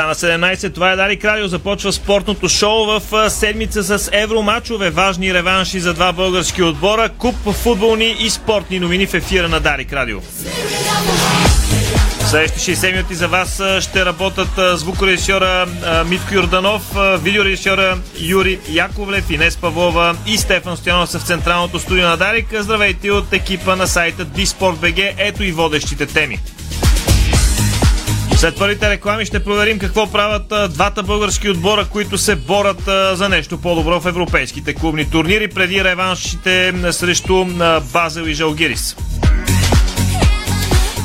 [0.00, 1.48] Стана 17, това е Дарик Радио.
[1.48, 4.90] Започва спортното шоу в седмица с евромачове.
[4.90, 9.92] Важни реванши за два български отбора, куп футболни и спортни новини в ефира на Дарик
[9.92, 10.20] Радио.
[12.26, 15.66] Следващите 60 минути за вас ще работят звукорежисьора
[16.06, 16.82] Митко Юрданов,
[17.22, 22.46] видеорежисьора Юрий Яковлев, Инес Павлова и Стефан Стоянов в централното студио на Дарик.
[22.60, 25.14] Здравейте от екипа на сайта Disport.bg.
[25.18, 26.38] Ето и водещите теми.
[28.40, 32.82] След първите реклами ще проверим какво правят двата български отбора, които се борят
[33.14, 37.44] за нещо по-добро в европейските клубни турнири преди реваншите срещу
[37.92, 38.96] Базел и Жалгирис.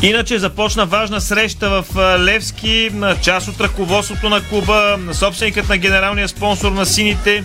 [0.06, 1.86] Иначе започна важна среща в
[2.20, 2.92] Левски.
[3.22, 7.44] Част от ръководството на клуба, собственикът на генералния спонсор на сините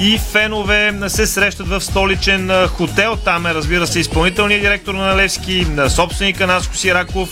[0.00, 3.16] и фенове се срещат в столичен хотел.
[3.16, 7.28] Там е, разбира се, изпълнителният директор на Левски, собственика Наско Сираков,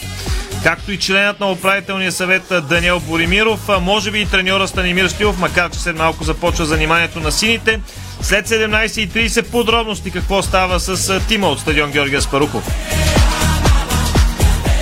[0.63, 5.71] както и членът на управителния съвет Даниел Боримиров, може би и треньора Станимир Стилов, макар
[5.71, 7.81] че след малко започва заниманието на сините.
[8.21, 12.65] След 17.30 подробности какво става с тима от стадион Георгия Спарухов.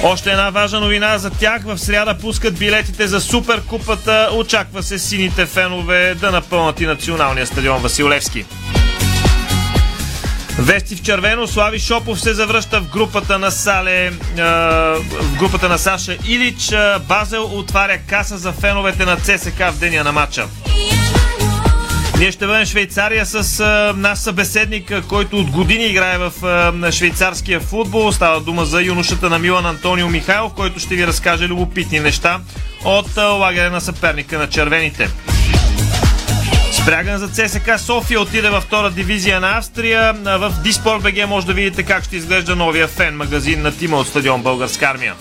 [0.09, 1.63] Още една важна новина за тях.
[1.65, 4.31] В сряда пускат билетите за Суперкупата.
[4.33, 8.45] Очаква се сините фенове да напълнат и националния стадион Василевски.
[10.59, 11.47] Вести в червено.
[11.47, 16.71] Слави Шопов се завръща в групата на Сале, в групата на Саша Илич.
[17.09, 20.47] Базел отваря каса за феновете на ЦСК в деня на матча.
[22.19, 27.61] Ние ще бъдем Швейцария с а, наш събеседник, който от години играе в а, швейцарския
[27.61, 28.13] футбол.
[28.13, 32.41] Става дума за юношата на Милан Антонио Михайлов, който ще ви разкаже любопитни неща
[32.85, 35.09] от а, лагеря на съперника на червените.
[36.73, 40.13] Спряган за ЦСК София отиде във втора дивизия на Австрия.
[40.13, 44.09] В Диспорт БГ може да видите как ще изглежда новия фен магазин на тима от
[44.09, 45.15] стадион Българска армия.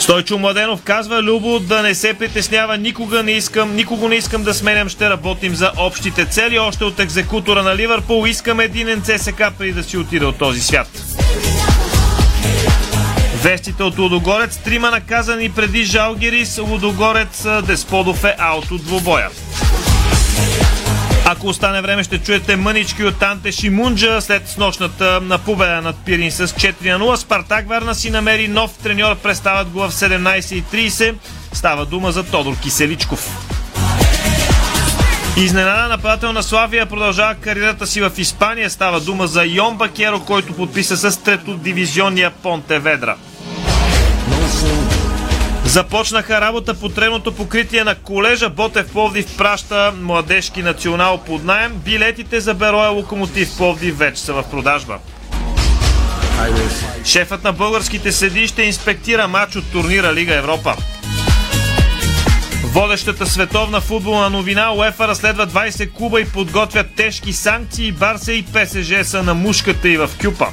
[0.00, 4.54] Стойчо Младенов казва, Любо, да не се притеснява, никога не искам, никого не искам да
[4.54, 6.58] сменям, ще работим за общите цели.
[6.58, 10.88] Още от екзекутора на Ливърпул искам единен ЦСК преди да си отиде от този свят.
[13.42, 14.56] Вестите от Лудогорец.
[14.56, 16.58] Трима наказани преди Жалгирис.
[16.58, 19.28] Лудогорец Десподов е аут от двубоя.
[21.32, 26.32] Ако остане време, ще чуете мънички от Танте Шимунджа след снощната на победа над Пирин
[26.32, 27.16] с 4 на 0.
[27.16, 29.16] Спартак Варна си намери нов треньор.
[29.16, 31.14] Представят го в 17.30.
[31.52, 33.28] Става дума за Тодор Киселичков.
[35.36, 38.70] Изненада нападател на Славия продължава кариерата си в Испания.
[38.70, 43.16] Става дума за Йон Бакеро, който подписа с трето дивизионния Понте Ведра.
[45.64, 48.48] Започнаха работа по тревното покритие на колежа.
[48.48, 51.72] Ботев Пловдив праща младежки национал под найем.
[51.84, 54.98] Билетите за Бероя Локомотив Пловдив вече са в продажба.
[57.04, 60.76] Шефът на българските съди ще инспектира матч от турнира Лига Европа.
[62.64, 67.92] Водещата световна футболна новина УЕФА разследва 20 клуба и подготвят тежки санкции.
[67.92, 70.46] Барса и ПСЖ са на мушката и в Кюпа.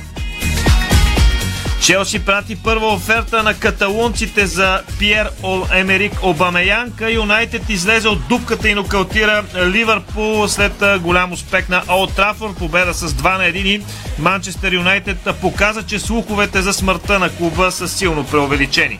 [1.82, 7.12] Челси прати първа оферта на каталунците за Пьер Ол Емерик Обамеянка.
[7.12, 12.58] Юнайтед излезе от дупката и нокаутира Ливърпул след голям успех на Олд Трафорд.
[12.58, 13.82] Победа с 2 на 1.
[14.20, 19.00] Манчестър Юнайтед показа, че слуховете за смъртта на клуба са силно преувеличени.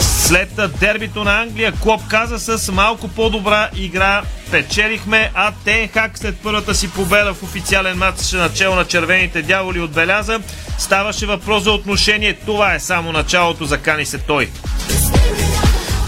[0.00, 6.74] След дербито на Англия, Клоп каза с малко по-добра игра печелихме, а Тенхак след първата
[6.74, 10.40] си победа в официален матч начало на червените дяволи отбеляза.
[10.78, 12.34] Ставаше въпрос за отношение.
[12.46, 14.50] Това е само началото, закани се той.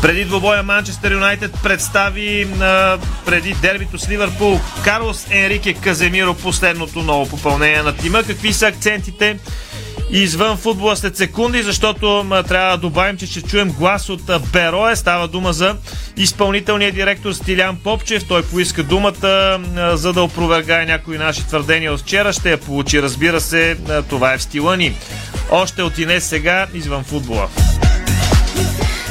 [0.03, 7.29] Преди двобоя Манчестър Юнайтед представи а, преди дербито с Ливърпул Карлос Енрике Каземиро последното ново
[7.29, 8.23] попълнение на тима.
[8.23, 9.39] Какви са акцентите?
[10.11, 14.23] Извън футбола след секунди, защото трябва да добавим, че ще чуем глас от
[14.53, 14.97] Берое.
[14.97, 15.77] Става дума за
[16.17, 18.29] изпълнителния директор Стилян Попчев.
[18.29, 19.61] Той поиска думата,
[19.93, 22.33] за да опровергае някои наши твърдения от вчера.
[22.33, 23.77] Ще я получи, разбира се,
[24.09, 24.95] това е в стила ни.
[25.51, 27.49] Още от Инес сега извън футбола.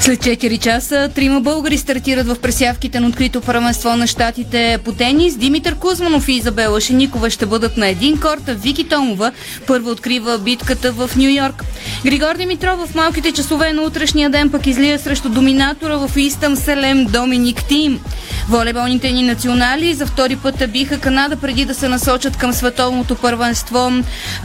[0.03, 5.35] След 4 часа трима българи стартират в пресявките на открито първенство на щатите по тенис.
[5.35, 9.31] Димитър Кузманов и Изабела Шеникова ще бъдат на един корт, Вики Томова
[9.67, 11.63] първо открива битката в Нью Йорк.
[12.05, 17.05] Григор Димитров в малките часове на утрешния ден пък излия срещу доминатора в Истъм Селем
[17.05, 17.99] Доминик Тим.
[18.49, 23.91] Волейболните ни национали за втори път биха Канада преди да се насочат към световното първенство.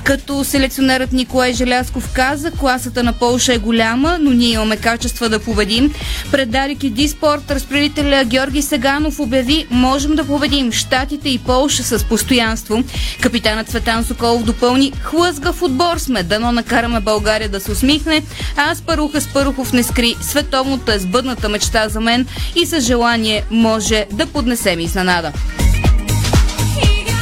[0.05, 5.39] Като селекционерът Николай Желясков каза, класата на Полша е голяма, но ние имаме качества да
[5.49, 5.95] победим.
[6.31, 12.05] Пред Дарик и Диспорт разпределителя Георги Сеганов обяви, можем да победим Штатите и Полша с
[12.05, 12.83] постоянство.
[13.21, 18.23] Капитанът Цветан Соколов допълни, хлъзгав отбор сме, дано накараме България да се усмихне,
[18.57, 24.07] а Спаруха Спарухов не скри, световното е сбъдната мечта за мен и с желание може
[24.13, 25.33] да поднесем изненада.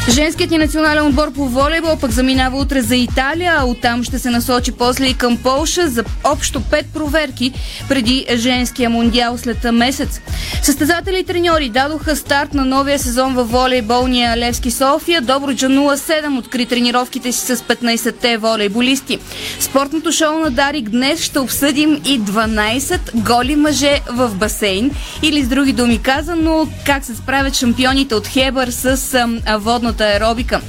[0.08, 4.30] Женският ни национален отбор по волейбол пък заминава утре за Италия, а оттам ще се
[4.30, 7.52] насочи после и към Полша за общо пет проверки
[7.88, 10.20] преди женския мундиал след месец.
[10.62, 15.20] Състезатели и треньори дадоха старт на новия сезон във волейболния Левски София.
[15.20, 19.18] Добруджа 07 откри тренировките си с 15-те волейболисти.
[19.60, 24.90] Спортното шоу на Дарик днес ще обсъдим и 12 голи мъже в басейн.
[25.22, 29.58] Или с други думи казано, как се справят шампионите от Хебър с а,
[29.96, 30.60] водната аеробика.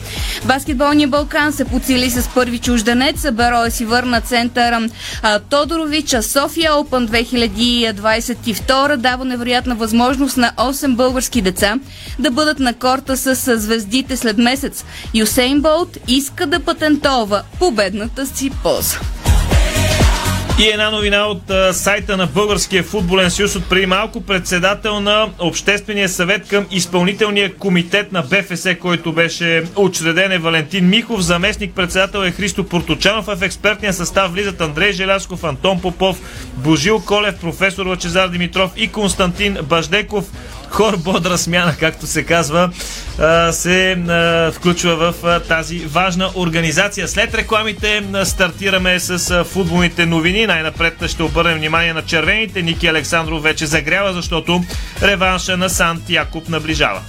[0.45, 3.31] Баскетболният Балкан се подсили с първи чужденец.
[3.31, 4.89] Бероя си върна центъра
[5.21, 6.23] а, Тодоровича.
[6.23, 7.07] София Open
[7.93, 11.75] 2022 дава невероятна възможност на 8 български деца
[12.19, 14.85] да бъдат на корта с звездите след месец.
[15.13, 18.99] Юсейн Болт иска да патентова победната си поза.
[20.59, 25.29] И една новина от а, сайта на Българския футболен съюз от преди малко председател на
[25.39, 31.21] Обществения съвет към изпълнителния комитет на БФС, който беше учреден е Валентин Михов.
[31.21, 36.21] Заместник председател е Христо Порточанов, в експертния състав влизат Андрей Желясков, Антон Попов,
[36.53, 40.25] Божил Колев, професор Лачезар Димитров и Константин Баждеков
[40.69, 42.69] хор бодра смяна, както се казва,
[43.51, 43.97] се
[44.53, 47.07] включва в тази важна организация.
[47.07, 50.47] След рекламите стартираме с футболните новини.
[50.47, 52.61] Най-напред ще обърнем внимание на червените.
[52.61, 54.63] Ники Александров вече загрява, защото
[55.01, 57.01] реванша на Сант Якуб наближава.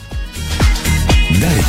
[1.40, 1.64] Дарик.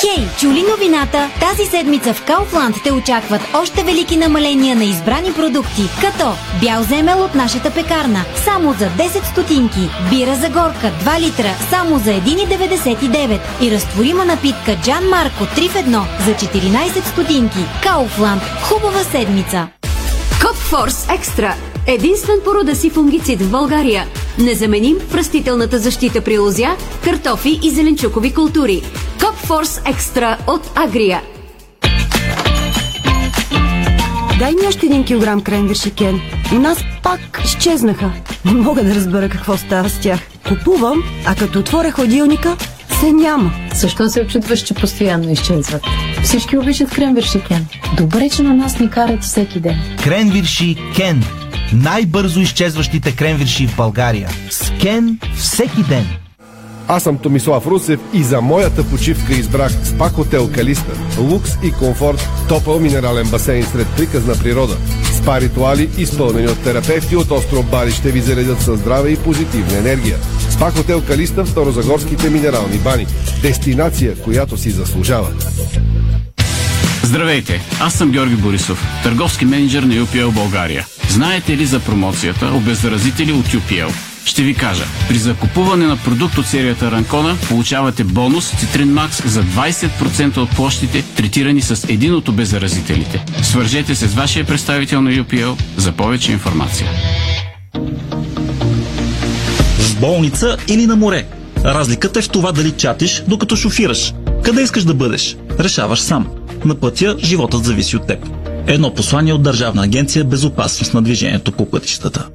[0.00, 1.30] Хей, чули новината?
[1.40, 7.24] Тази седмица в Кауфланд те очакват още велики намаления на избрани продукти, като бял земел
[7.24, 13.40] от нашата пекарна, само за 10 стотинки, бира за горка 2 литра, само за 1,99
[13.60, 17.64] и разтворима напитка Джан Марко 3 в 1 за 14 стотинки.
[17.82, 18.42] Кауфланд.
[18.42, 19.68] Хубава седмица!
[20.42, 21.54] Копфорс Екстра
[21.86, 24.06] Единствен по рода си фунгицид в България.
[24.38, 28.82] Незаменим в растителната защита при лозя, картофи и зеленчукови култури.
[29.20, 31.22] Копфорс Екстра от Агрия.
[34.38, 36.20] Дай ми още един килограм кренвирши, Кен.
[36.52, 38.12] У нас пак изчезнаха.
[38.44, 40.20] Не мога да разбера какво става с тях.
[40.48, 42.56] Купувам, а като отворя хладилника,
[43.00, 43.52] се няма.
[43.74, 45.82] Защо се очудваш, че постоянно изчезват?
[46.22, 47.66] Всички обичат кренвирши Кен.
[47.96, 49.76] Добре, че на нас ни карат всеки ден.
[50.04, 51.24] Кренвирши Кен.
[51.72, 54.28] Най-бързо изчезващите кренвирши в България.
[54.50, 56.06] С Кен всеки ден.
[56.88, 60.92] Аз съм Томислав Русев и за моята почивка избрах СПА Хотел Калиста.
[61.18, 64.76] Лукс и комфорт, топъл минерален басейн сред приказна природа.
[65.14, 69.78] Спа ритуали, изпълнени от терапевти от остров Бали, ще ви заредят със здраве и позитивна
[69.78, 70.18] енергия.
[70.50, 73.06] СПА Хотел Калиста в Старозагорските минерални бани.
[73.42, 75.28] Дестинация, която си заслужава.
[77.04, 80.86] Здравейте, аз съм Георги Борисов, търговски менеджер на UPL България.
[81.08, 83.92] Знаете ли за промоцията обеззаразители от UPL?
[84.24, 84.84] Ще ви кажа.
[85.08, 91.02] При закупуване на продукт от серията Ранкона получавате бонус Citrine Max за 20% от площите,
[91.16, 93.24] третирани с един от обеззаразителите.
[93.42, 96.88] Свържете се с вашия представител на UPL за повече информация.
[99.78, 101.26] В болница или на море.
[101.64, 104.14] Разликата е в това дали чатиш, докато шофираш.
[104.44, 105.36] Къде искаш да бъдеш?
[105.60, 106.43] Решаваш сам.
[106.64, 108.18] На пътя животът зависи от теб.
[108.66, 112.28] Едно послание от Държавна агенция Безопасност на движението по пътищата.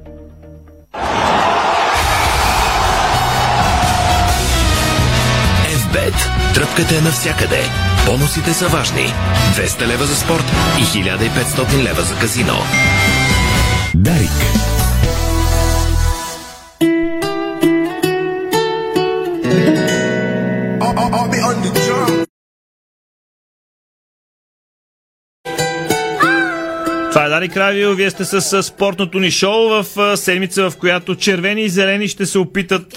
[5.66, 6.14] FBET.
[6.54, 7.60] Тръпката е навсякъде.
[8.06, 9.12] Бонусите са важни.
[9.56, 10.44] 200 лева за спорт
[10.78, 12.54] и 1500 лева за казино.
[13.94, 14.59] Дарик.
[27.40, 27.94] Дарик Радио.
[27.94, 32.38] Вие сте с спортното ни шоу в седмица, в която червени и зелени ще се
[32.38, 32.88] опитат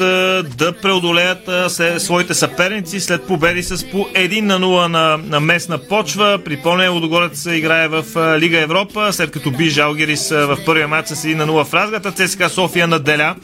[0.58, 1.50] да преодолеят
[1.98, 6.40] своите съперници след победи с по 1 на 0 на, на местна почва.
[6.46, 8.04] Припомня, Лудогорец играе в
[8.40, 12.12] Лига Европа, след като би Жалгерис в първия матч с 1 на 0 в Разгата.
[12.12, 13.36] ЦСКА София наделя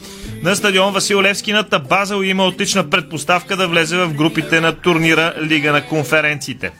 [0.42, 5.34] на стадион Васил Левски на Базел има отлична предпоставка да влезе в групите на турнира
[5.42, 6.70] Лига на конференциите.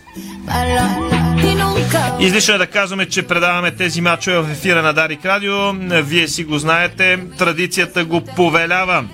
[2.21, 5.73] Излишно е да казваме, че предаваме тези мачове в ефира на Дарик Радио.
[6.03, 9.05] Вие си го знаете, традицията го повелява.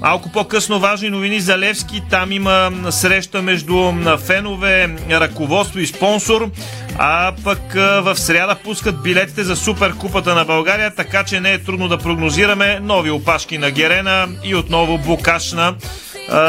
[0.00, 2.02] Малко по-късно важни новини за Левски.
[2.10, 3.92] Там има среща между
[4.26, 6.50] фенове, ръководство и спонсор.
[6.98, 11.88] А пък в сряда пускат билетите за Суперкупата на България, така че не е трудно
[11.88, 15.54] да прогнозираме нови опашки на Герена и отново блокаж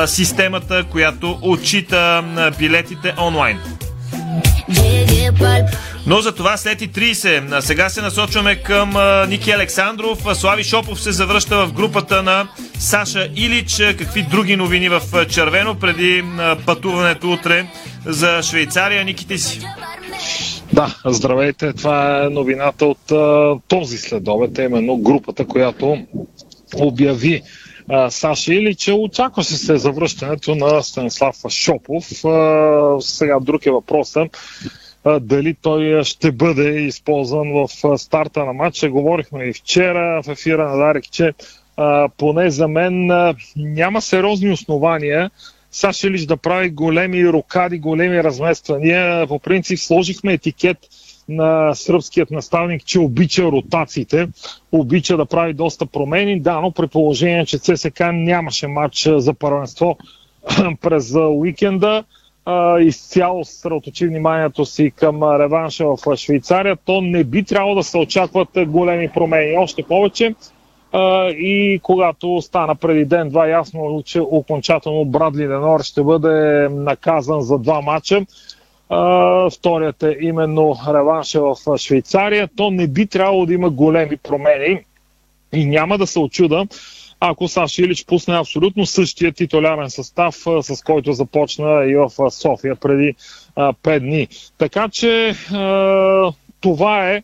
[0.05, 2.23] системата, която отчита
[2.59, 3.59] билетите онлайн.
[6.07, 7.59] Но за това след и 30.
[7.59, 8.93] Сега се насочваме към
[9.29, 10.17] Ники Александров.
[10.33, 12.47] Слави Шопов се завръща в групата на
[12.79, 13.77] Саша Илич.
[13.97, 16.23] Какви други новини в червено преди
[16.65, 17.67] пътуването утре
[18.05, 19.05] за Швейцария?
[19.05, 19.61] Ники, ти си.
[20.73, 21.73] Да, здравейте.
[21.73, 23.11] Това е новината от
[23.67, 25.97] този следобед, именно групата, която
[26.75, 27.41] обяви
[27.89, 28.89] а, Саша Илич.
[28.93, 32.05] Очакваше се завръщането на Станислав Шопов.
[32.99, 34.37] Сега друг е въпросът
[35.21, 38.89] дали той ще бъде използван в старта на матча.
[38.89, 41.33] Говорихме и вчера в ефира на Дарик, че
[42.17, 43.11] поне за мен
[43.55, 45.31] няма сериозни основания
[45.71, 49.27] Саша Лич да прави големи рокади, големи размествания.
[49.27, 50.77] По принцип сложихме етикет
[51.29, 54.27] на сръбският наставник, че обича ротациите,
[54.71, 56.39] обича да прави доста промени.
[56.39, 59.97] Да, но при положение, че ЦСК нямаше матч за първенство
[60.81, 62.03] през уикенда,
[62.79, 68.49] изцяло съсредоточи вниманието си към реванша в Швейцария, то не би трябвало да се очакват
[68.67, 69.57] големи промени.
[69.57, 70.35] Още повече
[71.29, 77.81] и когато стана преди ден-два ясно, че окончателно Брадли Денор ще бъде наказан за два
[77.81, 78.25] матча,
[79.53, 84.79] вторият е именно реванша в Швейцария, то не би трябвало да има големи промени
[85.53, 86.67] и няма да се очуда,
[87.19, 93.15] ако Саш Илич пусне абсолютно същия титулярен състав, с който започна и в София преди
[93.55, 94.27] 5 дни.
[94.57, 95.35] Така че
[96.61, 97.23] това е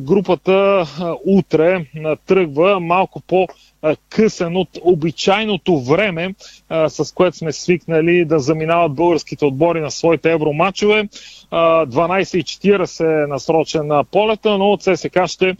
[0.00, 0.86] групата
[1.26, 1.86] утре
[2.26, 3.46] тръгва малко по
[4.08, 6.34] късен от обичайното време,
[6.88, 11.08] с което сме свикнали да заминават българските отбори на своите евромачове.
[11.52, 15.56] 12.40 е насрочен на полета, но ЦСК ще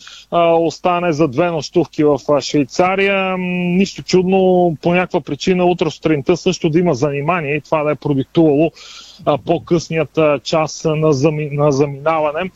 [0.61, 3.37] остане за две нощувки в Швейцария.
[3.39, 7.95] Нищо чудно, по някаква причина утре сутринта също да има занимание и това да е
[7.95, 8.73] продиктувало
[9.45, 12.51] по-късният час на, зами, на заминаване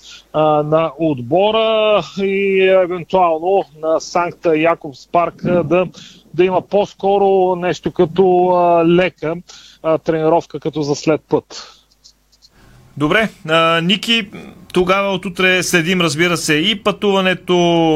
[0.64, 5.86] на отбора и евентуално на Санкта Якобс парк да,
[6.34, 8.52] да има по-скоро нещо като
[8.86, 9.34] лека
[10.04, 11.76] тренировка като за след път.
[12.96, 14.28] Добре, а, Ники,
[14.72, 17.54] тогава от утре следим, разбира се, и пътуването,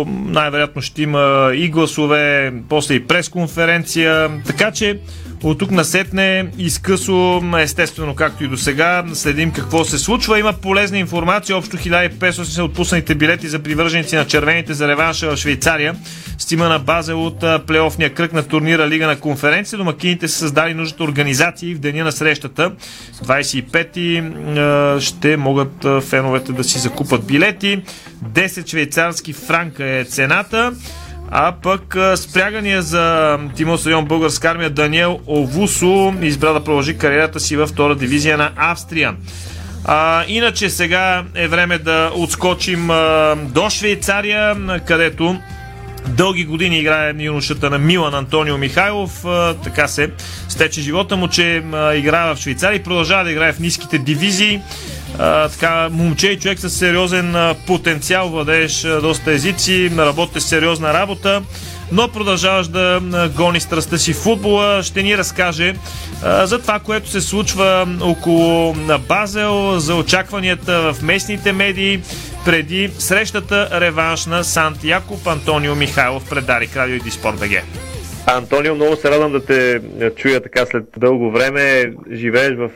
[0.08, 5.00] най-вероятно ще има и гласове, после и пресконференция, така че
[5.44, 10.38] от тук насетне изкъсо, естествено, както и до сега, следим какво се случва.
[10.38, 11.56] Има полезна информация.
[11.56, 15.96] Общо 1500 са отпуснатите билети за привърженици на червените за реванша в Швейцария.
[16.38, 19.78] Стима на база от плейофния кръг на турнира Лига на конференция.
[19.78, 22.72] Домакините са създали нуждата организации в деня на срещата.
[23.24, 24.22] 25-ти
[25.00, 27.82] ще могат феновете да си закупат билети.
[28.24, 30.72] 10 швейцарски франка е цената.
[31.30, 37.56] А пък спрягания за Тимо Стадион Българска армия Даниел Овусо избра да продължи кариерата си
[37.56, 39.14] във втора дивизия на Австрия.
[39.84, 45.38] А, иначе сега е време да отскочим а, до Швейцария, където
[46.08, 49.24] дълги години играе юношата на Милан Антонио Михайлов.
[49.24, 50.10] А, така се
[50.48, 54.60] стече живота му, че а, играе в Швейцария и продължава да играе в ниските дивизии
[55.52, 61.42] така, момче и човек с сериозен потенциал, владееш доста езици, работиш сериозна работа,
[61.92, 63.00] но продължаваш да
[63.36, 64.82] гони страстта си в футбола.
[64.82, 65.74] Ще ни разкаже
[66.42, 68.74] за това, което се случва около
[69.08, 72.00] Базел, за очакванията в местните медии
[72.44, 77.62] преди срещата реванш на Сант Якоб Антонио Михайлов пред Дарик Радио и Диспорт БГ.
[78.26, 79.80] Антонио, много се радвам да те
[80.16, 81.92] чуя така след дълго време.
[82.12, 82.70] Живееш в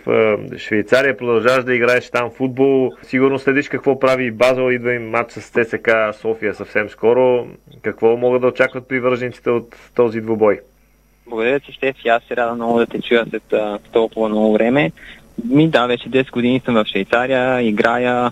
[0.59, 2.93] Швейцария, продължаваш да играеш там футбол.
[3.03, 5.91] Сигурно следиш какво прави Базел, идва им матч с ТСК
[6.21, 7.47] София съвсем скоро.
[7.83, 10.61] Какво могат да очакват привържениците от този двубой?
[11.27, 12.09] Благодаря ти, Стефи.
[12.09, 13.55] Аз се радвам много да те чуя след
[13.93, 14.93] толкова много време.
[15.45, 18.31] Ми да, вече 10 години съм в Швейцария, играя,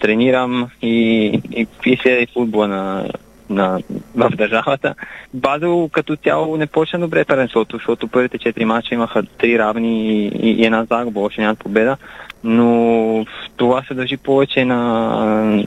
[0.00, 3.08] тренирам и, и, и следя футбола на
[3.54, 3.78] на,
[4.14, 4.94] в държавата.
[5.34, 10.50] Базел като цяло не почна добре първенството, защото първите четири мача имаха три равни и,
[10.50, 11.96] и една загуба, още нямат победа.
[12.44, 14.76] Но това се дължи повече на,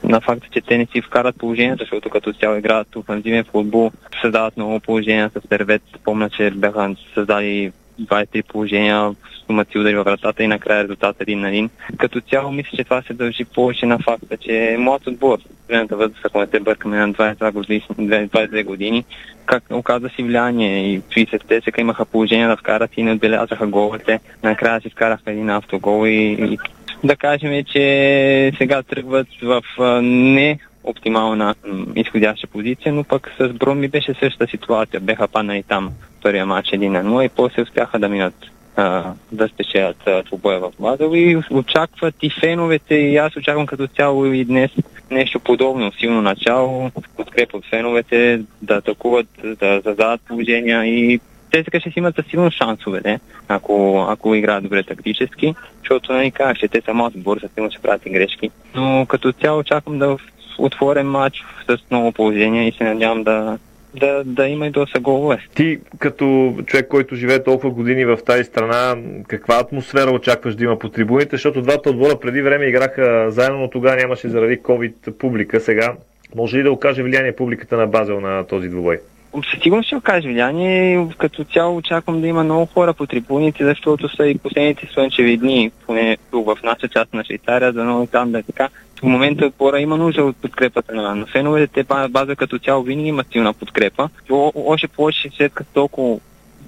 [0.04, 3.92] на факта, че те не си вкарат положението, защото като цяло играят офанзивен футбол,
[4.22, 5.82] създават много положения с Тервет.
[6.04, 11.48] Помня, че бяха създали 23 положения, стомаци удари във вратата и накрая резултат един на
[11.48, 11.70] един.
[11.98, 15.38] Като цяло мисля, че това се дължи повече на факта, че моят отбор,
[15.70, 19.06] времето възраст, ако не се бъркаме на 22 години, 22 години,
[19.46, 24.20] как оказа си влияние и 30-те сега имаха положение да вкарат и не отбелязаха головете.
[24.44, 26.58] Накрая си вкараха един автогол и, и
[27.04, 29.62] да кажем, че сега тръгват в
[30.02, 31.56] не оптимална
[31.96, 35.00] изходяща позиция, но пък с Бром ми беше същата ситуация.
[35.00, 35.92] Беха паднали там
[36.24, 38.34] първия матч 1 на 0 и после успяха да минат
[38.76, 44.26] а, да спечелят двубоя в Базел и очакват и феновете и аз очаквам като цяло
[44.26, 44.72] и днес
[45.12, 51.20] нещо подобно, силно начало, подкрепа от феновете, да атакуват, да задават положения и
[51.52, 53.20] те сега ще си имат силно шансове, не?
[53.48, 57.82] Ако, ако играят добре тактически, защото нали кажа, че те са малко отбор, силно ще
[57.82, 58.50] правят и грешки.
[58.76, 60.18] Но като цяло очаквам да
[60.58, 63.58] отворен матч с много положения и се надявам да,
[63.96, 65.38] да, да има и доста голове.
[65.56, 68.96] Ти, като човек, който живее толкова години в тази страна,
[69.28, 71.30] каква атмосфера очакваш да има по трибуните?
[71.32, 75.60] Защото двата отбора преди време играха заедно, но тогава нямаше заради COVID публика.
[75.60, 75.94] Сега
[76.36, 79.00] може ли да окаже влияние публиката на Базел на този двубой?
[79.34, 81.08] Със сигурност ще окаже влияние.
[81.18, 85.72] Като цяло очаквам да има много хора по трибуните, защото са и последните слънчеви дни,
[85.86, 88.70] поне тук в нашата част на Швейцария, за много там да е така.
[89.00, 91.74] В момента отбора има нужда от подкрепата на, на феновете.
[91.74, 94.10] Те база като цяло винаги има силна подкрепа.
[94.56, 96.20] Още повече след като толкова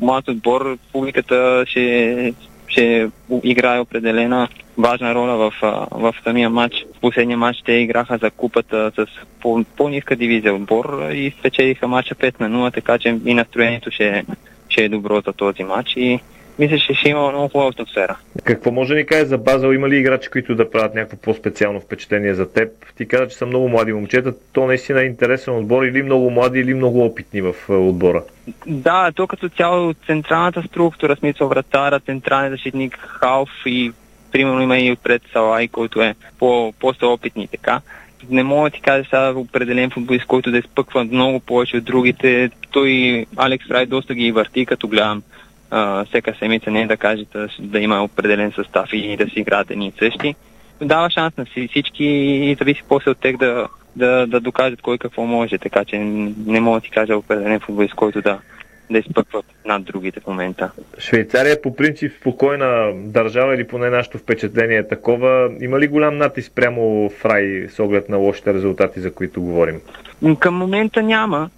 [0.01, 2.34] млад отбор, публиката ще,
[2.68, 3.10] ще
[3.44, 4.48] играе определена
[4.78, 5.54] важна роля в,
[5.92, 6.86] в самия матч.
[7.01, 9.06] Последния матч те играха за купата с
[9.41, 14.25] по, по-ниска дивизия отбор и спечелиха матча 5 на 0, така че и настроението ще,
[14.70, 16.20] ще е добро за този матч и
[16.60, 18.18] мисля, че ще има много хубава атмосфера.
[18.44, 19.74] Какво може да ни каже за Базел?
[19.74, 22.70] Има ли играчи, които да правят някакво по-специално впечатление за теб?
[22.98, 24.34] Ти каза, че са много млади момчета.
[24.53, 28.24] То наистина е интересен отбор или много млади, или много опитни в отбора?
[28.68, 33.91] Да, то като цяло централната структура, смисъл вратара, централен защитник, халф и
[34.31, 37.81] примерно има и отпред Салай, който е по, по-опитни така.
[38.29, 42.50] Не мога да ти кажа сега определен футболист, който да изпъква много повече от другите.
[42.71, 45.24] Той Алекс Рай доста ги върти, като гледам
[45.71, 47.25] а, всека седмица, не е да каже
[47.59, 50.35] да, има определен състав и да си играят едни и същи.
[50.81, 55.25] Дава шанс на всички и зависи после от тех да, да, да докажат кой какво
[55.25, 58.39] може, така че не мога да ти кажа определен футболист, който да,
[58.92, 60.72] да изпъкват над другите в момента.
[61.00, 65.52] Швейцария е по принцип спокойна държава или поне нашето впечатление е такова.
[65.62, 69.82] Има ли голям натиск прямо Фрай с оглед на лошите резултати, за които говорим?
[70.40, 71.50] Към момента няма.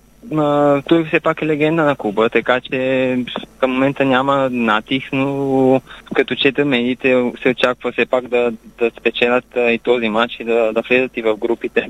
[0.88, 3.18] Той все пак е легенда на клуба, така че
[3.60, 5.82] към момента няма натиск, но
[6.16, 10.74] като чета медиите се очаква все пак да, да спечелят и този матч и да,
[10.74, 11.90] да влезат и в групите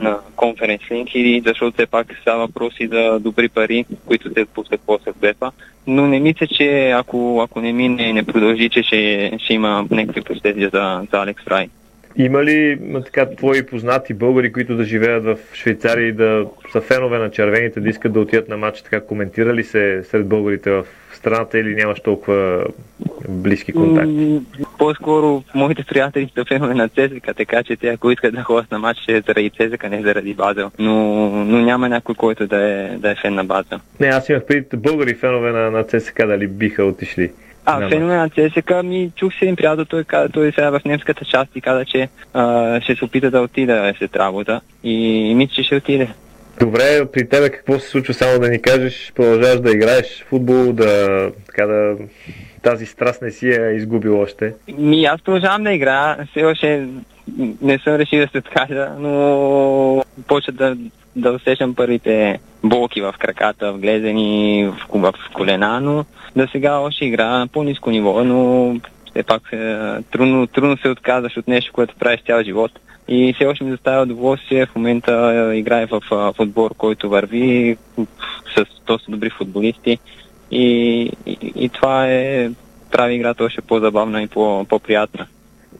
[0.00, 4.44] на конференц линк и защото все пак става въпрос и за добри пари, които се
[4.44, 5.52] пускат после в
[5.86, 9.86] Но не мисля, че ако, ако не мине и не продължи, че ще, ще има
[9.90, 11.68] някакви последствия за, за Алекс Фрай.
[12.16, 17.18] Има ли така твои познати българи, които да живеят в Швейцария и да са фенове
[17.18, 18.82] на червените, да искат да отидат на матч?
[18.82, 22.64] Така коментирали се сред българите в страната или нямаш толкова
[23.28, 24.40] близки контакти?
[24.78, 28.78] По-скоро моите приятели са фенове на ЦСКА, така че те ако искат да ходят на
[28.78, 30.70] матч, ще е заради ЦСКА, не заради Базел.
[30.78, 30.94] Но,
[31.30, 33.78] но няма някой, който да е, да е фен на Базел.
[34.00, 37.32] Не, аз имах преди българи фенове на, на ЦСКА, дали биха отишли.
[37.64, 41.24] А, фенове на ЦСКА ми чух се един приятел, той, каза, той сега в немската
[41.24, 44.94] част и каза, че а, ще се опита да отида след работа и,
[45.30, 46.08] и мисля, че ще отиде.
[46.60, 51.30] Добре, при тебе какво се случва, само да ни кажеш, продължаваш да играеш футбол, да,
[51.46, 51.96] така да
[52.62, 54.54] тази страст не си я изгубил още?
[54.78, 56.86] Ми, аз продължавам да играя, все още
[57.62, 60.76] не съм решил да се откажа, но почва да,
[61.16, 66.04] да усещам първите болки в краката, в глезени, в, в колена, но
[66.36, 68.74] да сега още игра на по-низко ниво, но
[69.10, 69.76] все пак е,
[70.10, 72.72] трудно, трудно се отказваш от нещо, което правиш цял живот.
[73.08, 74.66] И все още ми доставя удоволствие.
[74.66, 75.12] В момента
[75.52, 77.76] е, играе в, в отбор, който върви
[78.56, 79.98] с доста добри футболисти.
[80.52, 82.50] И, и, и това е
[82.90, 85.26] прави играта още по-забавна и по, по-приятна.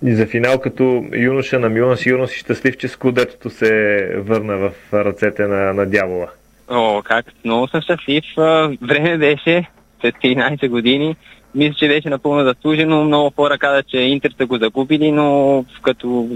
[0.04, 4.72] И за финал, като юноша на Милан, сигурно си щастлив, че скудетото се върна в
[4.92, 6.26] ръцете на, на дявола.
[6.68, 7.26] О, как?
[7.44, 8.24] Много съм щастлив.
[8.82, 9.68] Време беше
[10.00, 11.16] след 13 години.
[11.54, 13.04] Мисля, че беше напълно заслужено.
[13.04, 16.28] Много хора казват, че Интер са го загубили, но като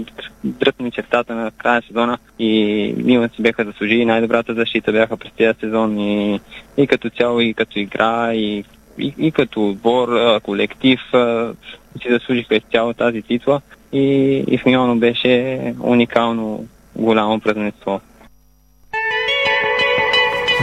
[0.43, 5.31] дръпни чертата на края на сезона и Милан си бяха заслужили най-добрата защита бяха през
[5.37, 6.39] тези сезон и,
[6.77, 8.63] и като цяло, и като игра, и,
[8.99, 10.09] и, и като отбор,
[10.43, 10.99] колектив
[12.01, 13.61] си заслужиха изцяло тази титла
[13.93, 14.03] и,
[14.47, 18.01] и в Милано беше уникално голямо празненство.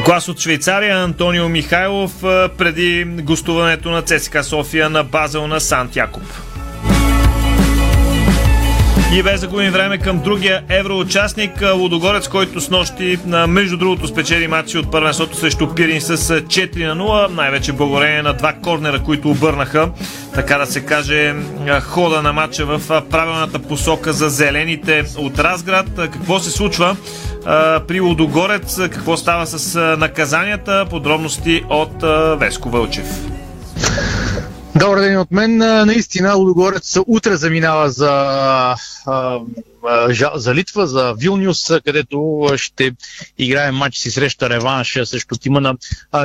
[0.03, 2.13] Глас от Швейцария Антонио Михайлов
[2.59, 6.23] преди гостуването на ЦСКА София на Базел на Сант Якоб.
[9.15, 14.79] И без загубим време към другия евроучастник Лудогорец, който с нощи, между другото, спечели матчи
[14.79, 19.91] от първенството срещу Пирин с 4 на 0, най-вече благодарение на два корнера, които обърнаха,
[20.35, 21.35] така да се каже,
[21.81, 25.87] хода на матча в правилната посока за зелените от Разград.
[25.97, 26.97] Какво се случва
[27.89, 32.03] при Лудогорец, какво става с наказанията, подробности от
[32.41, 33.07] Веско Вълчев.
[34.77, 35.57] Добър ден от мен.
[35.87, 38.75] Наистина Лудогорец утре заминава за,
[40.35, 42.93] за Литва, за Вилнюс, където ще
[43.39, 45.77] играе матч си среща реванш срещу тима на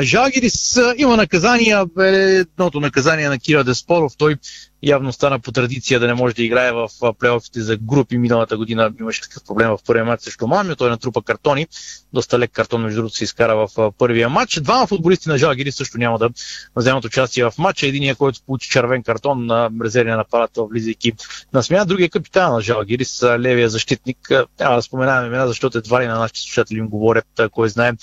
[0.01, 0.79] Жагирис.
[0.97, 1.85] Има наказания.
[1.99, 4.13] Едното наказание на Кира Деспоров.
[4.17, 4.35] Той
[4.83, 8.17] явно стана по традиция да не може да играе в плейофите за групи.
[8.17, 10.75] Миналата година имаше такъв проблем в първия матч срещу Малмио.
[10.75, 11.67] Той натрупа картони.
[12.13, 14.59] Доста лек картон, между другото, се изкара в първия матч.
[14.61, 16.29] Двама футболисти на Жалгири също няма да
[16.75, 17.87] вземат участие в матча.
[17.87, 21.13] Единият, който получи червен картон на резервния нападател, влизайки
[21.53, 21.85] на смяна.
[21.85, 24.17] Другия капитан на Жалгирис, левия защитник.
[24.57, 27.93] Трябва да споменаваме имена, защото едва ли на нашите слушатели им говорят, кой знае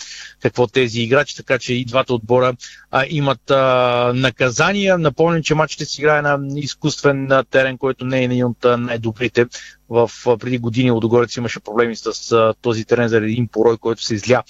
[0.42, 2.54] какво тези играчи, така че и двата отбора
[2.96, 4.98] а, имат а, наказания.
[4.98, 9.46] Напомням, че матчите си играе на изкуствен терен, който не е един от най-добрите.
[9.88, 14.14] В преди години Лодогорец имаше проблеми с а, този терен заради един порой, който се
[14.14, 14.42] изля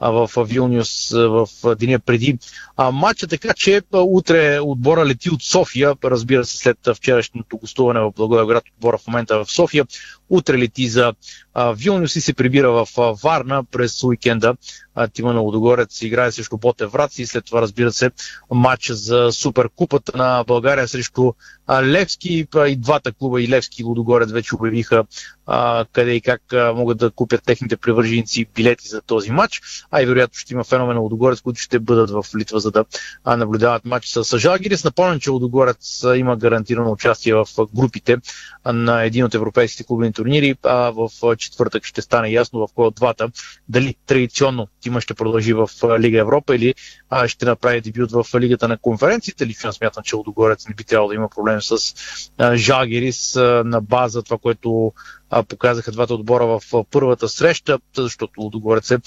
[0.00, 2.38] а, в а, Вилнюс а, в деня преди.
[2.76, 8.00] А, матча, така че а, утре отбора лети от София, разбира се след вчерашното гостуване
[8.00, 9.86] в Благоевград, отбора в момента в София,
[10.30, 11.14] утре лети за а,
[11.56, 12.88] Вилнюс и се прибира в
[13.22, 14.56] Варна през уикенда.
[15.12, 18.10] Тима на Лодогорец играе срещу Ботев Враци и след това разбира се
[18.50, 21.32] матч за Суперкупата на България срещу
[21.82, 25.04] Левски и двата клуба и Левски и Лодогорец вече обявиха
[25.46, 30.02] а, къде и как а, могат да купят техните привърженици билети за този матч, а
[30.02, 32.84] и вероятно ще има феномена Лудогорец, които ще бъдат в Литва, за да
[33.24, 34.84] а, наблюдават матч с Жалгирис.
[34.84, 38.16] Напомням, че Лудогорец има гарантирано участие в групите
[38.66, 42.94] на един от европейските клубни турнири, а в четвъртък ще стане ясно в кой от
[42.94, 43.28] двата
[43.68, 46.74] дали традиционно Тима ще продължи в Лига Европа или
[47.10, 49.46] а, ще направи дебют в Лигата на конференциите.
[49.46, 51.76] Лично смятам, че Лудогорец не би трябвало да има проблем с
[52.38, 54.92] а, Жалгирис а, на база това, което
[55.48, 58.98] показаха двата отбора в първата среща, защото Лудогорец е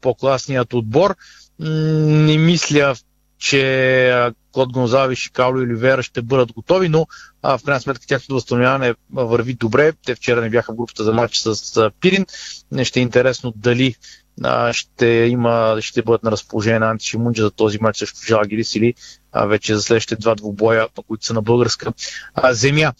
[0.00, 1.16] по-класният отбор.
[1.58, 2.94] Не мисля,
[3.38, 7.06] че Клод Гонзавиш и Кауло Оливера ще бъдат готови, но
[7.42, 9.92] а, в крайна сметка тяхното възстановяване върви добре.
[10.04, 12.26] Те вчера не бяха в групата за матч с а, Пирин.
[12.72, 13.94] Не ще е интересно дали
[14.42, 18.74] а, ще, има, ще бъдат на разположение на Анти Шимунджа за този матч срещу Жалгирис
[18.74, 18.94] или
[19.32, 21.92] а, вече за следващите два двубоя, които са на българска
[22.34, 22.92] а, земя.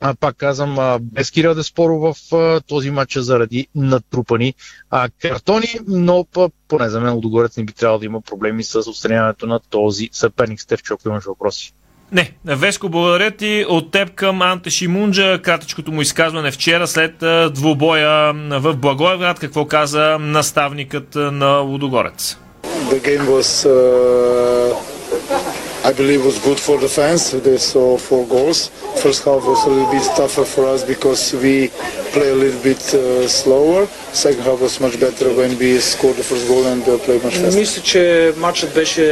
[0.00, 4.54] А, пак казвам, а, без Кирил Деспоро в а, този матч заради натрупани
[4.90, 8.78] а, картони, но па, поне за мен Лудогорец не би трябвало да има проблеми с
[8.78, 10.60] отстраняването на този съперник.
[10.60, 11.72] Стевчо, ако имаш въпроси.
[12.12, 15.42] Не, Веско, благодаря ти от теб към Анте Шимунджа.
[15.42, 17.14] Кратичкото му изказване вчера след
[17.54, 19.38] двубоя в Благоевград.
[19.38, 22.38] Какво каза наставникът на Лудогорец?
[22.90, 24.99] The game was, uh,
[25.82, 27.30] I believe was good for the fans.
[27.30, 28.68] They saw four goals.
[29.02, 31.68] First half was a little bit tougher for us because we
[32.12, 33.86] play a little bit uh, slower.
[34.12, 37.36] Second half was much better when we scored the first goal and uh, played much
[37.36, 37.58] faster.
[37.58, 39.02] Мисля, че матчът беше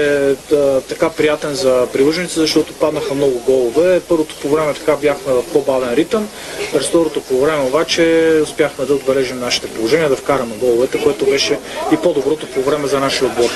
[0.51, 4.01] да, така приятен за привържениците, защото паднаха много голове.
[4.01, 6.29] Първото по време така бяхме в по-бавен ритъм.
[6.73, 11.59] През второто по време обаче успяхме да отбележим нашите положения, да вкараме головете, което беше
[11.93, 13.51] и по-доброто по време за нашия отбор.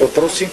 [0.00, 0.48] Въпроси?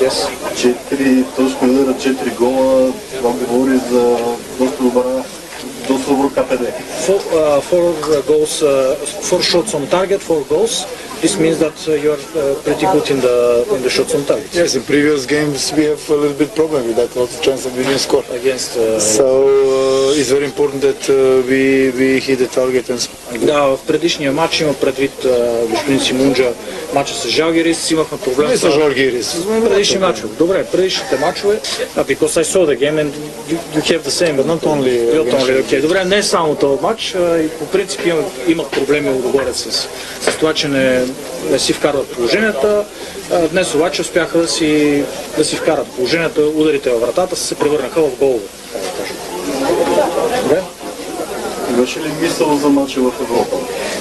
[0.00, 0.28] Yes.
[0.56, 2.92] Четири точно удара, четири гола.
[3.16, 4.16] Това говори за
[4.58, 5.24] доста добра
[5.88, 6.62] доста добро КПД.
[7.06, 7.86] Four, uh, four
[8.30, 8.96] goals, uh,
[9.28, 10.86] four shots on target, four goals.
[11.22, 13.36] This means that uh, you are uh, pretty good in the
[13.76, 14.50] in the shots on target.
[14.52, 17.72] Yes, in previous games we have a little bit problem with that, not chance that
[17.78, 18.24] we didn't score.
[18.40, 18.70] Against.
[18.76, 21.16] Uh, So uh, it's very important that uh,
[21.50, 21.62] we
[22.00, 23.00] we hit the target and
[23.46, 26.52] Да, в предишния матч има предвид uh, господин Симунджа
[26.94, 29.20] матча с Жалгирис, имахме проблем Не с Žalgiris.
[29.22, 30.34] С предишни матчове.
[30.38, 31.60] Добре, предишните матчове,
[31.96, 33.12] uh, because I saw the game and
[33.48, 34.96] you, you have the same, but not only.
[35.14, 35.80] Not only okay.
[35.80, 38.00] Добре, не само този матч, а и по принцип
[38.48, 39.88] имат проблеми отгоре с,
[40.20, 41.04] с това, че не,
[41.50, 42.84] не си вкарват положенията.
[43.50, 45.02] Днес обаче успяха да си,
[45.36, 48.40] да си вкарат положенията, ударите във вратата се превърнаха в голове.
[49.60, 50.42] да.
[50.42, 50.62] Добре.
[51.70, 53.56] Имаше ли мисъл за матча в Европа?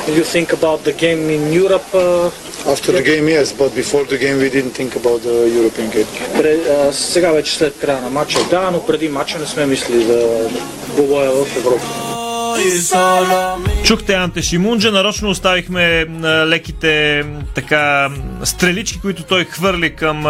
[0.07, 1.89] You think about the game in Europe?
[1.93, 2.31] Uh,
[2.75, 6.07] After the game, yes, but before the game we didn't think about the European game.
[6.37, 10.03] Пре, а, сега вече след края на матча, да, но преди матча не сме мислили
[10.03, 10.49] за
[10.95, 12.10] двубоя в Европа.
[13.83, 16.05] Чухте Анте Шимунджа, нарочно оставихме
[16.47, 17.23] леките
[17.55, 18.09] така
[18.43, 20.25] стрелички, които той хвърли към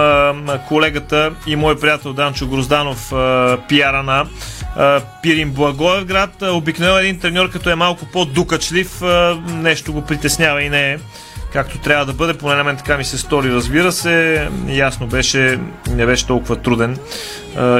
[0.68, 3.10] колегата и мой приятел Данчо Грозданов,
[3.70, 4.26] пиара на
[5.24, 6.42] Пирин Благоевград.
[6.42, 9.02] Обикновено един треньор, като е малко по-дукачлив,
[9.48, 10.98] нещо го притеснява и не е
[11.54, 14.48] както трябва да бъде, поне на мен така ми се стори, разбира се.
[14.68, 16.98] Ясно беше, не беше толкова труден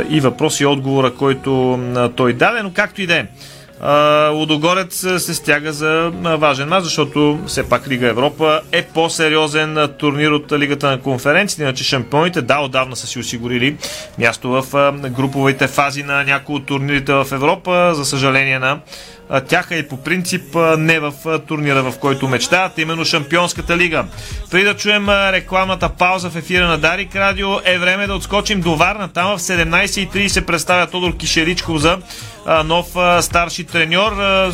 [0.10, 1.80] и въпрос и отговора, който
[2.16, 3.26] той даде, но както и да е.
[4.32, 10.52] Лудогорец се стяга за важен мач, защото все пак Лига Европа е по-сериозен турнир от
[10.52, 13.78] Лигата на конференциите, иначе шампионите да, отдавна са си осигурили
[14.18, 18.80] място в груповите фази на някои от турнирите в Европа, за съжаление на
[19.48, 21.14] тяха и по принцип не в
[21.48, 24.06] турнира, в който мечтаят, именно Шампионската лига.
[24.52, 28.76] Преди да чуем рекламната пауза в ефира на Дарик Радио, е време да отскочим до
[28.76, 29.08] Варна.
[29.08, 31.98] Там в 17.30 представя Тодор Кишеричков за
[32.66, 32.88] нов
[33.22, 34.12] старши треньор.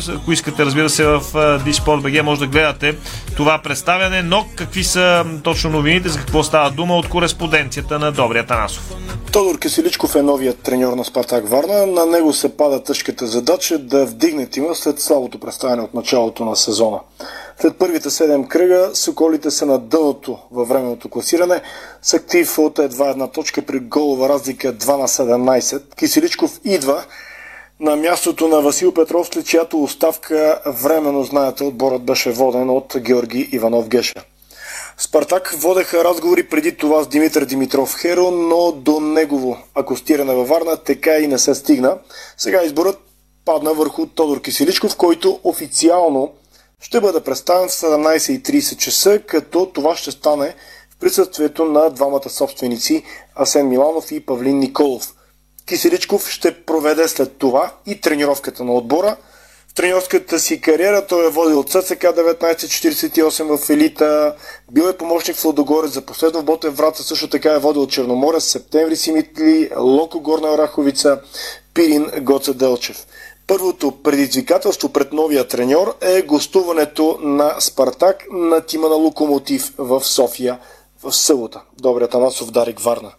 [0.08, 1.22] Ако искате, разбира се, в
[1.64, 2.96] Диспорт БГ може да гледате
[3.36, 8.46] това представяне, но какви са точно новините, за какво става дума от кореспонденцията на Добрия
[8.46, 8.92] Танасов.
[9.32, 11.86] Тодор Киселичков е новият треньор на Спартак Варна.
[11.86, 16.56] На него се пада тъжката задача да вдигне тима след слабото представяне от началото на
[16.56, 16.98] сезона.
[17.60, 21.60] След първите 7 кръга Соколите са на дъното във временното класиране
[22.02, 25.94] с актив от едва една точка при голова разлика 2 на 17.
[25.94, 27.04] Киселичков идва
[27.80, 33.48] на мястото на Васил Петров, след чиято оставка временно, знаете, отборът беше воден от Георги
[33.52, 34.24] Иванов Геша.
[34.98, 40.76] Спартак водеха разговори преди това с Димитър Димитров Херо, но до негово акостиране във Варна
[40.76, 41.98] така и не се стигна.
[42.36, 42.98] Сега изборът
[43.44, 46.32] падна върху Тодор Киселичков, който официално
[46.80, 50.54] ще бъде представен в 17.30 часа, като това ще стане
[50.90, 53.02] в присъствието на двамата собственици
[53.34, 55.14] Асен Миланов и Павлин Николов.
[55.68, 59.16] Киселичков ще проведе след това и тренировката на отбора.
[59.68, 64.34] В тренерската си кариера той е водил ЦСК 1948 в елита,
[64.72, 68.44] бил е помощник в Лодогорец за последно в Ботев Врата, също така е водил Черноморец,
[68.44, 71.20] Септември Симитли, Локо Горна Раховица,
[71.74, 73.06] Пирин Гоца Делчев.
[73.46, 80.58] Първото предизвикателство пред новия треньор е гостуването на Спартак на тима на Локомотив в София
[81.02, 81.60] в събота.
[81.80, 83.12] Добре, Танасов Дарик Варна.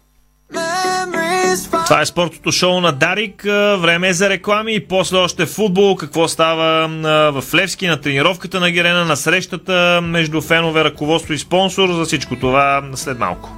[1.86, 3.42] Това е спортното шоу на Дарик.
[3.78, 5.96] Време е за реклами и после още футбол.
[5.96, 6.88] Какво става
[7.32, 11.92] в Левски на тренировката на Герена, на срещата между фенове, ръководство и спонсор.
[11.92, 13.50] За всичко това след малко.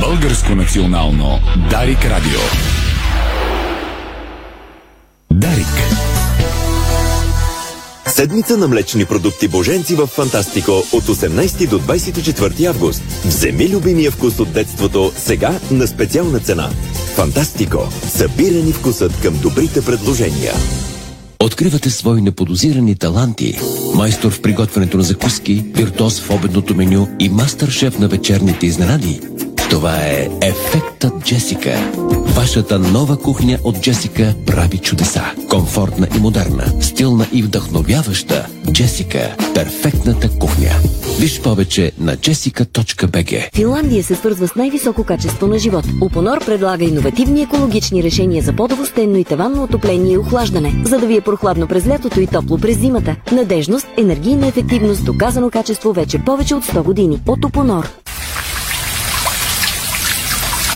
[0.00, 2.40] Българско национално Дарик Радио.
[5.30, 5.93] Дарик.
[8.14, 13.02] Седмица на млечни продукти Боженци в Фантастико от 18 до 24 август.
[13.24, 16.70] Вземи любимия вкус от детството сега на специална цена.
[17.14, 17.78] Фантастико.
[18.08, 20.52] Събирани вкусът към добрите предложения.
[21.42, 23.58] Откривате свои неподозирани таланти.
[23.94, 29.20] Майстор в приготвянето на закуски, виртуоз в обедното меню и мастър-шеф на вечерните изненади.
[29.74, 31.92] Това е Ефектът Джесика.
[32.36, 35.22] Вашата нова кухня от Джесика прави чудеса.
[35.50, 38.46] Комфортна и модерна, стилна и вдъхновяваща.
[38.72, 40.70] Джесика– перфектната кухня.
[41.20, 45.84] Виж повече на jessica.bg Финландия се свързва с най-високо качество на живот.
[46.02, 51.06] Упонор предлага иновативни екологични решения за подово стенно и таванно отопление и охлаждане, за да
[51.06, 53.16] ви е прохладно през лятото и топло през зимата.
[53.32, 57.20] Надежност, енергийна ефективност, доказано качество вече повече от 100 години.
[57.26, 58.03] От Упонор.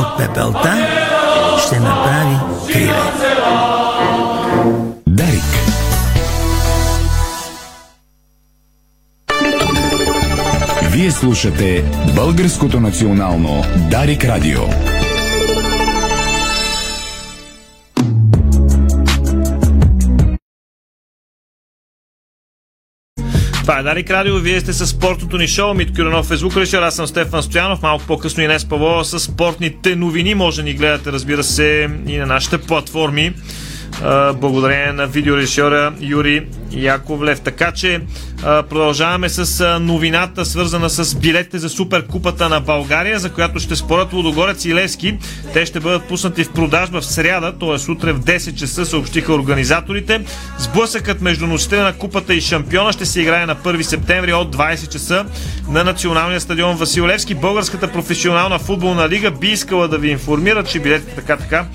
[0.00, 0.86] От пепелта
[1.66, 2.36] ще направи
[2.72, 3.00] криле.
[5.06, 5.42] Дарик.
[10.90, 11.84] Вие слушате
[12.14, 14.60] Българското национално Дарик Радио.
[23.60, 24.38] Това е Дарик Радио.
[24.38, 25.74] Вие сте с спортното ни шоу.
[25.74, 26.82] Мит Кюренов е звукорежисьор.
[26.82, 27.82] Аз съм Стефан Стоянов.
[27.82, 30.34] Малко по-късно и днес Павлова с спортните новини.
[30.34, 33.32] Може да ни гледате, разбира се, и на нашите платформи
[34.34, 36.40] благодарение на видеорежисьора Юрий
[36.72, 37.40] Яковлев.
[37.40, 38.00] Така че
[38.42, 44.64] продължаваме с новината, свързана с билетите за Суперкупата на България, за която ще спорят Лудогорец
[44.64, 45.18] и Левски.
[45.52, 47.90] Те ще бъдат пуснати в продажба в сряда, т.е.
[47.90, 50.20] утре в 10 часа, съобщиха организаторите.
[50.58, 54.88] Сблъсъкът между носителя на купата и шампиона ще се играе на 1 септември от 20
[54.88, 55.24] часа
[55.68, 57.34] на националния стадион Васил Левски.
[57.34, 61.66] Българската професионална футболна лига би искала да ви информира, че билетите така така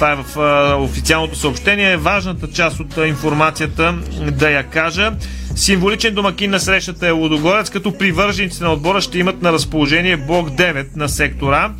[0.00, 0.36] това е в
[0.80, 1.96] официалното съобщение.
[1.96, 3.94] Важната част от информацията
[4.32, 5.12] да я кажа.
[5.54, 10.48] Символичен домакин на срещата е Лудогорец, като привържениците на отбора ще имат на разположение блок
[10.48, 11.72] 9 на сектора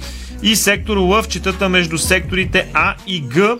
[0.42, 3.56] и сектор Лъвчетата между секторите А и Г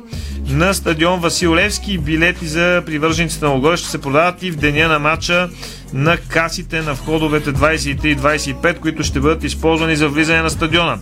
[0.47, 1.99] на стадион Васил Левски.
[1.99, 5.49] Билети за привържениците на Лудогорец ще се продават и в деня на матча
[5.93, 10.99] на касите на входовете 23 и 25, които ще бъдат използвани за влизане на стадиона.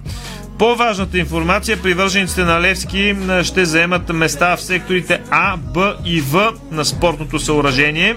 [0.58, 6.84] По-важната информация, привържениците на Левски ще заемат места в секторите А, Б и В на
[6.84, 8.16] спортното съоръжение.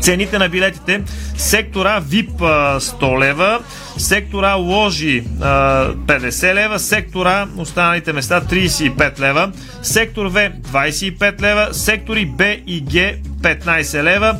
[0.00, 1.02] Цените на билетите.
[1.36, 2.36] Сектора VIP
[2.78, 3.60] 100 лева,
[3.96, 9.52] сектора ложи 50 лева, сектора останалите места 35 лева,
[9.82, 14.36] сектор В 25 лева, сектори Б и Г 15 лева.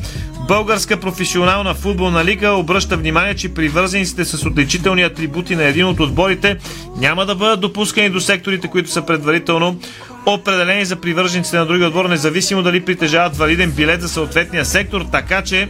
[0.49, 6.57] Българска професионална футболна лига обръща внимание, че привързениците с отличителни атрибути на един от отборите
[6.97, 9.79] няма да бъдат допускани до секторите, които са предварително
[10.25, 15.41] определени за привържениците на други отбор, независимо дали притежават валиден билет за съответния сектор, така
[15.41, 15.69] че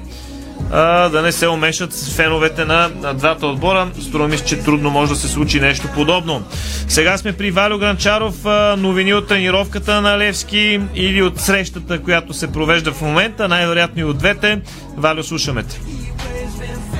[0.72, 3.88] а, да не се умешат с феновете на, на двата отбора.
[4.02, 6.44] Струва ми че трудно може да се случи нещо подобно.
[6.88, 8.46] Сега сме при Валю Гранчаров.
[8.46, 13.48] А, новини от тренировката на Левски или от срещата, която се провежда в момента.
[13.48, 14.62] Най-вероятно и от двете.
[14.98, 15.82] Валю, слушаме те.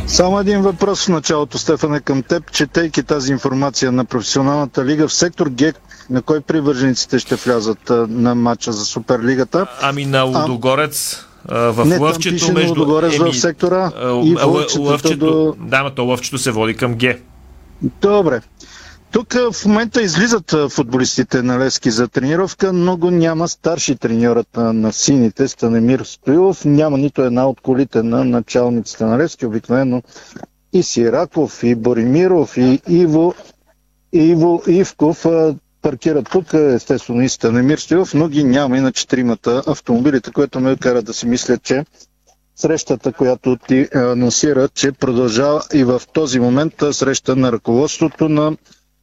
[0.08, 2.52] Само един въпрос в началото, Стефане, към теб.
[2.52, 5.74] Четейки тази информация на професионалната лига, в сектор Г,
[6.10, 9.66] на кой привържениците ще влязат на матча за Суперлигата?
[9.82, 13.00] Ами на Лудогорец в не, лъвчето там между...
[13.00, 13.92] Еми, в сектора
[14.24, 14.36] и
[14.80, 15.56] лъвчето, до...
[15.60, 17.18] Да, но то лъвчето се води към Г.
[18.02, 18.42] Добре.
[19.12, 24.94] Тук в момента излизат футболистите на Лески за тренировка, но го няма старши треньорът на
[24.94, 26.66] сините, Станемир Стоилов.
[26.66, 29.46] Няма нито една от колите на началниците на Лески.
[29.46, 30.04] Обикновено
[30.74, 33.34] и Сираков, и Боримиров, и Иво,
[34.14, 35.26] Иво Ивков
[35.82, 40.78] паркират тук, естествено и Станемир Стоилов, но ги няма и на четиримата автомобилите, което ме
[40.78, 41.86] кара да си мисля, че
[42.56, 48.58] срещата, която ти анонсира, че продължава и в този момент среща на ръководството на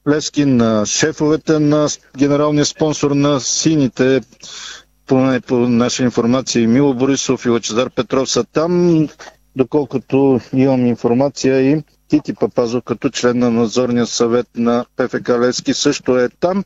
[0.08, 4.20] Лески, на шефовете на генералния спонсор на сините,
[5.06, 9.08] поне по наша информация и Мило Борисов и Лачезар Петров са там,
[9.56, 16.18] доколкото имам информация и Тити Папазов като член на надзорния съвет на ПФК Лески също
[16.18, 16.64] е там,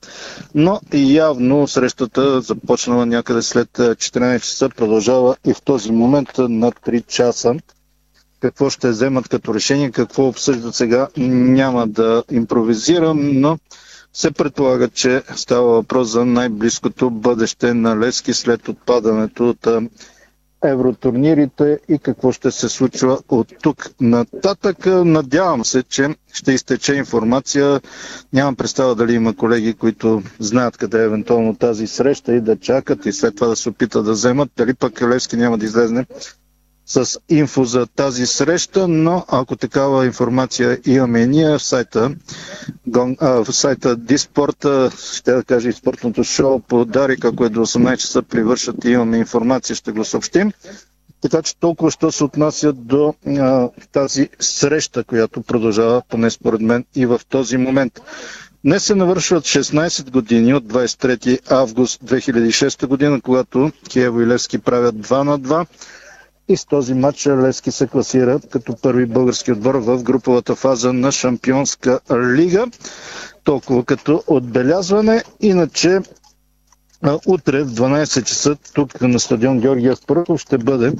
[0.54, 3.98] но явно срещата започнала някъде след 14
[4.38, 7.54] часа, продължава и в този момент на 3 часа.
[8.40, 13.58] Какво ще вземат като решение, какво обсъждат сега, няма да импровизирам, но
[14.12, 19.66] се предполага, че става въпрос за най-близкото бъдеще на Лески след отпадането от
[20.64, 24.76] евротурнирите и какво ще се случва от тук нататък.
[24.86, 27.80] Надявам се, че ще изтече информация.
[28.32, 33.06] Нямам представа дали има колеги, които знаят къде е евентуално тази среща и да чакат
[33.06, 34.50] и след това да се опитат да вземат.
[34.56, 36.06] Дали пък Левски няма да излезне
[36.90, 42.10] с инфо за тази среща, но ако такава информация имаме ние в сайта,
[43.20, 44.66] в сайта Диспорт,
[45.14, 49.16] ще да кажа и спортното шоу по Дарик, ако е до 18 часа привършат имаме
[49.16, 50.52] информация, ще го съобщим.
[51.20, 56.84] Така че толкова що се отнася до а, тази среща, която продължава, поне според мен,
[56.94, 58.00] и в този момент.
[58.64, 64.94] Днес се навършват 16 години от 23 август 2006 година, когато Киево и Левски правят
[64.96, 65.66] 2 на 2
[66.50, 71.12] и с този матч Лески се класира като първи български отбор в груповата фаза на
[71.12, 72.66] Шампионска лига.
[73.44, 75.22] Толкова като отбелязване.
[75.40, 76.00] Иначе
[77.26, 80.92] Утре в 12 часа тук на стадион Георгия Спарков ще бъде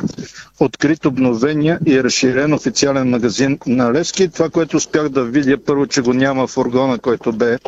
[0.61, 4.29] открит обновения и разширен официален магазин на Левски.
[4.29, 7.59] Това, което успях да видя, първо, че го няма фургона, който бе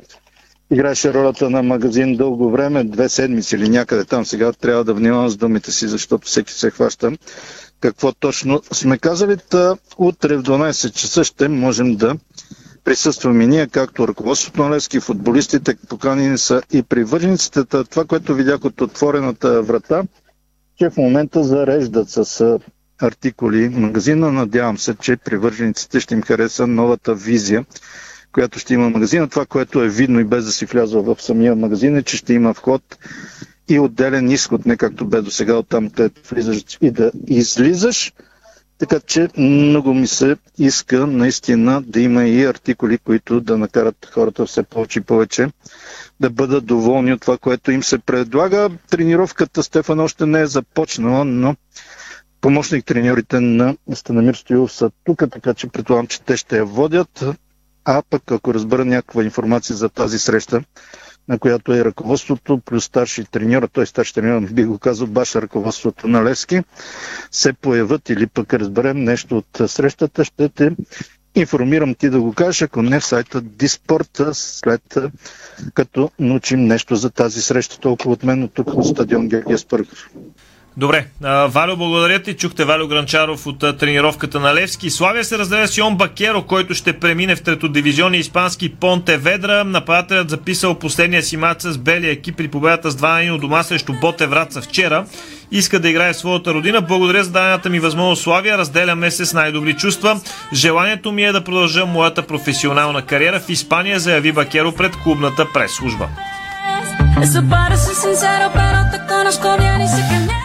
[0.71, 4.25] играеше ролята на магазин дълго време, две седмици или някъде там.
[4.27, 7.13] Сега трябва да внимавам с думите си, защото всеки се хваща
[7.83, 9.37] какво точно сме казали.
[9.39, 12.17] Та, утре в 12 часа ще можем да
[12.85, 17.65] присъстваме ние, както ръководството на Левски, футболистите, поканени са и привържениците.
[17.65, 20.03] Това, което видях от отворената врата,
[20.79, 22.59] че в момента зареждат с
[23.01, 24.33] артикули магазина.
[24.33, 27.65] Надявам се, че привържениците ще им хареса новата визия,
[28.33, 29.29] която ще има магазина.
[29.29, 32.35] Това, което е видно и без да си влязва в самия магазин, е, че ще
[32.35, 32.83] има вход
[33.69, 38.13] и отделен изход, не както бе до сега, оттам където влизаш и да излизаш.
[38.79, 44.47] Така че много ми се иска наистина да има и артикули, които да накарат хората
[44.47, 45.49] все повече и повече
[46.21, 48.71] да бъдат доволни от това, което им се предлага.
[48.91, 51.57] Тренировката Стефан още не е започнала, но
[52.41, 57.25] помощник треньорите на Станамир Стоилов са тук, така че предполагам, че те ще я водят.
[57.85, 60.63] А пък ако разбера някаква информация за тази среща,
[61.33, 66.09] на която е ръководството, плюс старши треньор, той старши треньор, би го казал, баш ръководството
[66.09, 66.61] на Левски,
[67.31, 70.71] се появят или пък разберем нещо от срещата, ще те
[71.35, 74.99] информирам ти да го кажеш, ако не в сайта Диспорт, след
[75.75, 77.79] като научим нещо за тази среща.
[77.79, 80.11] Толкова от мен от тук от стадион Георгия Спъргов.
[80.77, 81.07] Добре.
[81.49, 82.35] Валю, благодаря ти.
[82.35, 84.91] Чухте Валю Гранчаров от тренировката на Левски.
[84.91, 89.65] Славия се разделя с Йон Бакеро, който ще премине в третодивизионния испански Понте Ведра.
[89.65, 93.93] Нападателят записал последния си матч с белия екип при победата с 2 на дома срещу
[94.01, 95.07] Боте Враца вчера.
[95.51, 96.81] Иска да играе в своята родина.
[96.81, 98.59] Благодаря за дадената ми възможност Славия.
[98.59, 100.21] Разделяме се с най-добри чувства.
[100.55, 106.09] Желанието ми е да продължа моята професионална кариера в Испания, заяви Бакеро пред клубната прес-служба.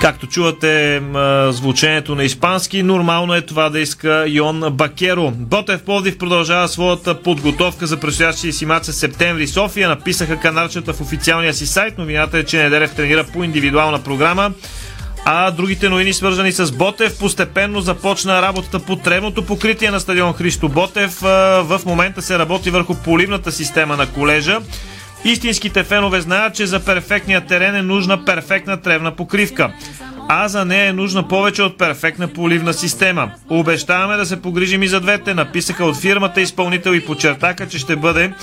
[0.01, 1.01] Както чувате
[1.49, 5.31] звучението на испански, нормално е това да иска Йон Бакеро.
[5.31, 9.89] Ботев Пловдив продължава своята подготовка за предстоящия си мач септември София.
[9.89, 11.97] Написаха каналчета в официалния си сайт.
[11.97, 14.51] Новината е, че Неделев тренира по индивидуална програма.
[15.25, 20.69] А другите новини, свързани с Ботев, постепенно започна работата по тревното покритие на стадион Христо
[20.69, 21.21] Ботев.
[21.61, 24.59] В момента се работи върху поливната система на колежа.
[25.27, 29.73] Истинските фенове знаят, че за перфектния терен е нужна перфектна тревна покривка.
[30.29, 33.31] А за нея е нужна повече от перфектна поливна система.
[33.49, 37.95] Обещаваме да се погрижим и за двете, написаха от фирмата изпълнител и подчертаха, че ще
[37.95, 38.33] бъде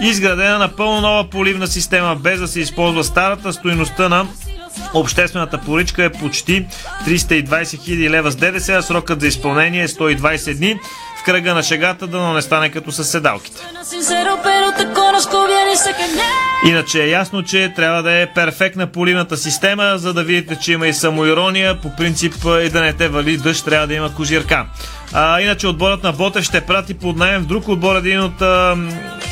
[0.00, 4.26] изградена напълно нова поливна система, без да се използва старата стоиността на
[4.94, 6.66] Обществената поръчка е почти
[7.06, 10.78] 320 000 лева с ДДС, а срокът за изпълнение е 120 дни
[11.22, 13.62] в кръга на шегата, да не стане като с седалките.
[16.66, 20.86] Иначе е ясно, че трябва да е перфектна поливната система, за да видите, че има
[20.86, 21.80] и самоирония.
[21.80, 24.66] По принцип и да не те вали дъжд, трябва да има кожирка.
[25.14, 28.76] А, иначе отборът на Ботев ще прати под найем в друг отбор, един от а,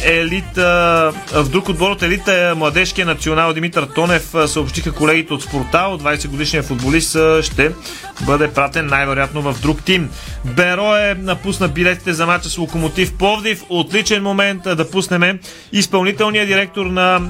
[0.05, 5.43] елит, а, в друг отбор от елита е младежкия национал Димитър Тонев, съобщиха колегите от
[5.43, 7.73] Спортал, 20 годишният футболист ще
[8.21, 10.11] бъде пратен най-вероятно в друг тим.
[10.45, 13.63] Беро е напусна билетите за мача с Локомотив Пловдив.
[13.69, 15.39] Отличен момент да пуснем
[15.73, 17.21] изпълнителният директор на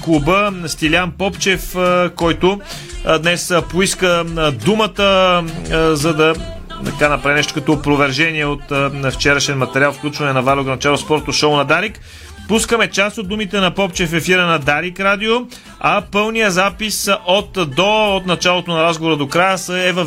[0.00, 1.76] клуба Стилян Попчев,
[2.16, 2.60] който
[3.20, 4.24] днес поиска
[4.64, 5.44] думата,
[5.94, 6.34] за да
[6.84, 11.56] така направи нещо като опровержение от на вчерашен материал, включване на Вало Гранчаро спорто шоу
[11.56, 12.00] на Дарик.
[12.48, 15.36] Пускаме част от думите на Попче в ефира на Дарик Радио,
[15.80, 20.06] а пълния запис от до, от началото на разговора до края е в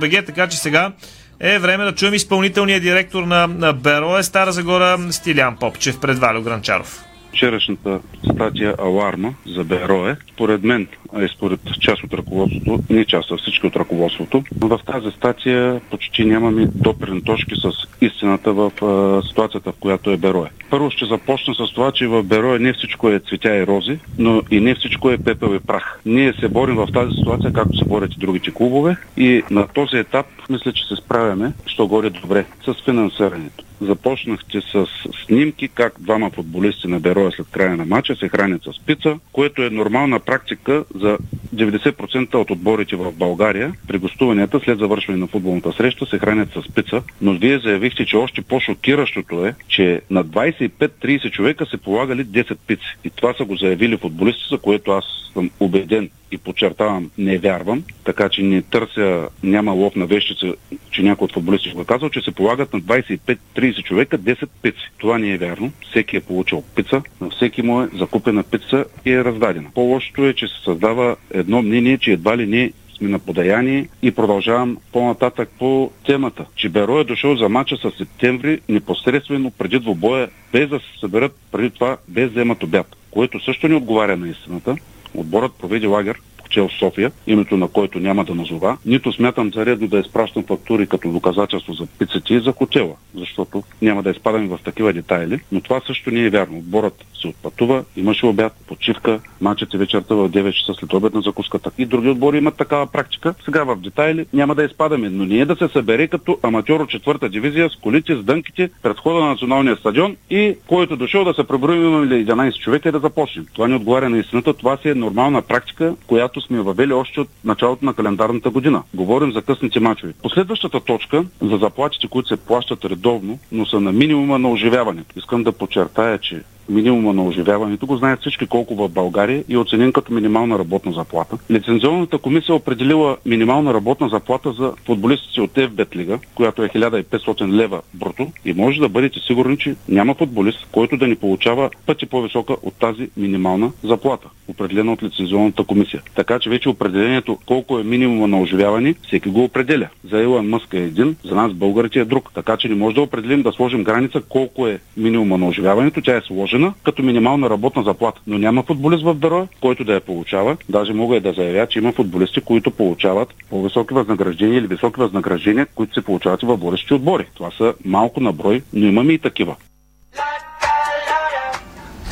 [0.00, 0.92] БГ, така че сега
[1.40, 6.42] е време да чуем изпълнителния директор на, на Берое Стара Загора Стилян Попчев пред Валю
[6.42, 8.00] Гранчаров вчерашната
[8.32, 13.36] статия Аларма за Берое, според мен, а и според част от ръководството, не част, а
[13.36, 19.72] всички от ръководството, в тази статия почти нямаме допирни точки с истината в а, ситуацията,
[19.72, 20.50] в която е Берое.
[20.70, 24.42] Първо ще започна с това, че в Берое не всичко е цветя и рози, но
[24.50, 26.00] и не всичко е пепел и прах.
[26.06, 29.96] Ние се борим в тази ситуация, както се борят и другите клубове и на този
[29.96, 34.86] етап мисля, че се справяме, що горе добре, с финансирането започнахте с
[35.26, 39.62] снимки как двама футболисти на Бероя след края на матча се хранят с пица, което
[39.62, 41.18] е нормална практика за
[41.54, 43.72] 90% от отборите в България.
[43.88, 48.16] При гостуванията след завършване на футболната среща се хранят с пица, но вие заявихте, че
[48.16, 52.96] още по-шокиращото е, че на 25-30 човека се полагали 10 пици.
[53.04, 55.04] И това са го заявили футболисти, за което аз
[55.34, 60.54] съм убеден и подчертавам, не вярвам, така че не търся, няма лов на вещица,
[60.90, 64.90] че някой от футболисти го е казал, че се полагат на 25-30 човека 10 пици.
[64.98, 65.72] Това не е вярно.
[65.90, 69.70] Всеки е получил пица, на всеки му е закупена пица и е раздадена.
[69.74, 74.10] По-лошото е, че се създава едно мнение, че едва ли не сме на подаяние и
[74.10, 80.28] продължавам по-нататък по темата, че Беро е дошъл за мача с септември непосредствено преди двобоя,
[80.52, 84.28] без да се съберат преди това, без да имат обяд, което също не отговаря на
[84.28, 84.76] истината.
[85.14, 89.88] Отборът проведе лагер Чел София, името на който няма да назова, нито смятам за редно
[89.88, 94.58] да изпращам фактури като доказателство за пицата и за хотела, защото няма да изпадаме в
[94.64, 96.58] такива детайли, но това също не е вярно.
[96.58, 101.20] Отборът се отпътува, имаше обяд, почивка, мачът е вечерта в 9 часа след обед на
[101.20, 101.70] закуската.
[101.78, 103.34] И други отбори имат такава практика.
[103.44, 107.28] Сега в детайли няма да изпадаме, но ние да се събере като аматьор от четвърта
[107.28, 111.44] дивизия с колите, с дънките пред хода на националния стадион и който дошъл да се
[111.44, 113.46] преброим имаме ли 11 човека и да започнем.
[113.52, 114.54] Това не отговаря на истината.
[114.54, 118.82] Това си е нормална практика, която сме въвели още от началото на календарната година.
[118.94, 120.12] Говорим за късните мачове.
[120.22, 125.18] Последващата точка за заплатите, които се плащат редовно, но са на минимума на оживяването.
[125.18, 129.58] Искам да подчертая, че минимума на оживяването го знаят всички колко в България и е
[129.58, 131.38] оценен като минимална работна заплата.
[131.50, 137.80] Лицензионната комисия определила минимална работна заплата за футболистите от FBET лига, която е 1500 лева
[137.94, 142.56] бруто и може да бъдете сигурни, че няма футболист, който да ни получава пъти по-висока
[142.62, 146.02] от тази минимална заплата, определена от лицензионната комисия.
[146.14, 149.88] Така че вече определението колко е минимума на оживяване, всеки го определя.
[150.10, 152.30] За Илон Мъск е един, за нас българите е друг.
[152.34, 156.02] Така че не може да определим да сложим граница колко е минимума на оживяването.
[156.02, 158.20] Тя е сложена заложена като минимална работна заплата.
[158.26, 160.56] Но няма футболист в Бероя, който да я получава.
[160.68, 165.66] Даже мога и да заявя, че има футболисти, които получават по-високи възнаграждения или високи възнаграждения,
[165.74, 167.26] които се получават и в борещи отбори.
[167.34, 169.56] Това са малко на брой, но имаме и такива.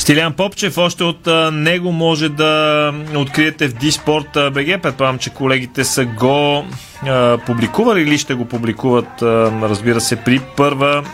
[0.06, 4.82] Стилян Попчев, още от него може да откриете в Диспорт БГ.
[4.82, 6.64] Предполагам, че колегите са го
[7.46, 9.22] публикували или ще го публикуват,
[9.62, 11.04] разбира се, при първа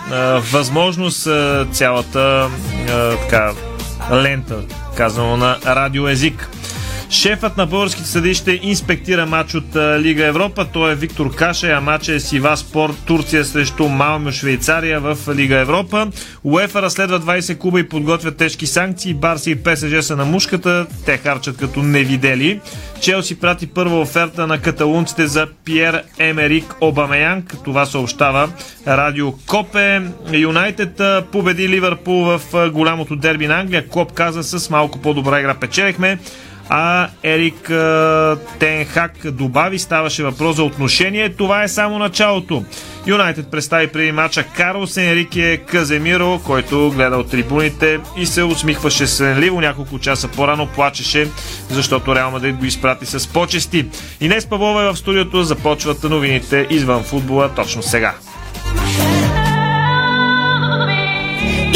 [0.52, 1.28] възможност
[1.72, 2.50] цялата
[3.22, 3.52] така,
[4.12, 4.56] лента,
[4.96, 6.48] казано на радиоезик.
[7.12, 10.66] Шефът на българските съди ще инспектира матч от Лига Европа.
[10.72, 15.56] Той е Виктор Каша, а матча е Сива Спорт Турция срещу Малмио Швейцария в Лига
[15.56, 16.06] Европа.
[16.44, 19.14] УЕФА разследва 20 клуба и подготвят тежки санкции.
[19.14, 20.86] Барси и ПСЖ са на мушката.
[21.06, 22.60] Те харчат като невидели.
[23.00, 27.56] Челси прати първа оферта на каталунците за Пьер Емерик Обамеянг.
[27.64, 28.48] Това съобщава
[28.86, 30.02] Радио Копе.
[30.32, 31.00] Юнайтед
[31.32, 33.88] победи Ливърпул в голямото дерби на Англия.
[33.88, 36.18] Клоп каза с малко по-добра игра печелихме
[36.68, 37.70] а Ерик
[38.58, 41.28] Тенхак добави, ставаше въпрос за отношение.
[41.28, 42.64] Това е само началото.
[43.06, 49.60] Юнайтед представи преди мача Карлос Енрике Каземиро, който гледа от трибуните и се усмихваше свенливо.
[49.60, 51.28] Няколко часа по-рано плачеше,
[51.70, 53.86] защото Реал Мадрид го изпрати с почести.
[54.20, 58.14] Инес Павлова е в студиото, започват новините извън футбола точно сега.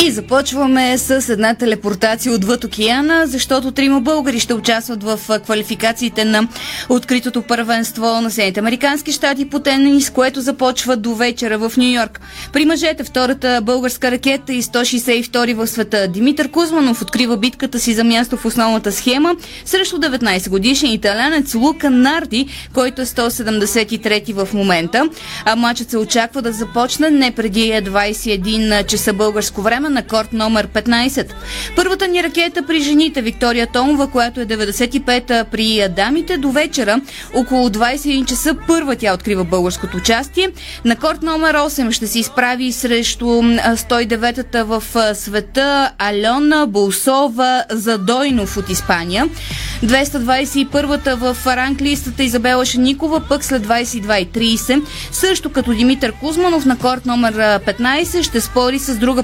[0.04, 6.48] И започваме с една телепортация отвъд океана, защото трима българи ще участват в квалификациите на
[6.88, 12.20] откритото първенство на Съединените Американски щати по тенис, което започва до вечера в Нью Йорк.
[12.52, 18.04] При мъжете втората българска ракета и 162 в света Димитър Кузманов открива битката си за
[18.04, 19.34] място в основната схема
[19.64, 25.08] срещу 19 годишен италянец Лука Нарди, който е 173 в момента.
[25.44, 30.68] А матчът се очаква да започне не преди 21 часа българско време на корт номер
[30.68, 31.32] 15.
[31.76, 37.00] Първата ни ракета при жените Виктория Томова, която е 95-та при дамите до вечера.
[37.34, 40.50] Около 21 часа първа тя открива българското участие.
[40.84, 44.82] На корт номер 8 ще се изправи срещу 109-та в
[45.14, 49.28] света Алена Болсова Задойнов от Испания.
[49.84, 54.82] 221-та в ранглистата Изабела Шаникова, пък след 22.30,
[55.12, 59.22] също като Димитър Кузманов на корт номер 15 ще спори с друга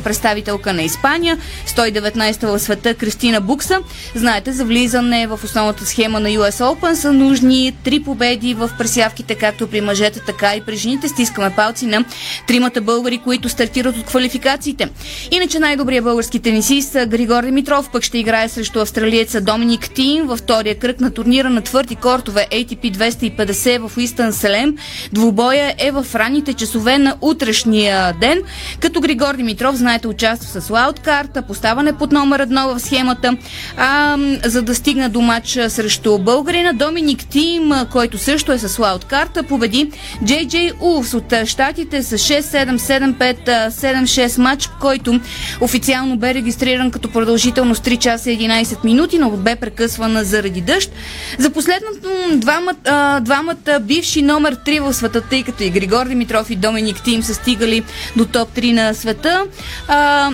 [0.53, 3.78] представителка на Испания, 119-та в света Кристина Букса.
[4.14, 9.34] Знаете, за влизане в основната схема на US Open са нужни три победи в пресявките,
[9.34, 11.09] както при мъжете, така и при жените.
[11.09, 12.05] Стискаме палци на
[12.46, 14.88] тримата българи, които стартират от квалификациите.
[15.30, 20.78] Иначе най-добрият български тенисист Григор Димитров пък ще играе срещу австралиеца Доминик Тим във втория
[20.78, 24.76] кръг на турнира на твърди кортове ATP 250 в Уистън Селем.
[25.12, 28.42] Двубоя е в ранните часове на утрешния ден,
[28.80, 33.36] като Григор Димитров, знаете, участва с лаудкарта, поставане под номер едно в схемата,
[33.76, 36.72] а, за да стигне до матч срещу българина.
[36.72, 39.90] Доминик Тим, който също е с лаудкарта, победи
[40.24, 45.20] Джей Джей Улс от щатите с 6-7-7-5-7-6 матч, който
[45.61, 50.90] официално бе регистриран като продължителност 3 часа 11 минути, но бе прекъсвана заради дъжд.
[51.38, 56.57] За последното двамата, двамата бивши номер 3 в света, тъй като и Григор Димитров и
[56.57, 57.84] Доминик Тим са стигали
[58.16, 59.45] до топ 3 на света.
[59.88, 60.30] А,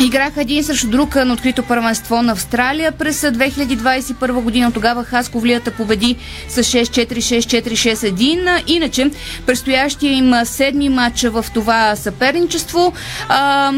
[0.00, 4.72] Играха един срещу друг на открито първенство на Австралия през 2021 година.
[4.72, 6.16] Тогава Хасковлията победи
[6.48, 8.62] с 6-4-6-4-6-1.
[8.66, 9.10] Иначе,
[9.46, 12.92] предстоящия им седми матч в това съперничество
[13.28, 13.72] а,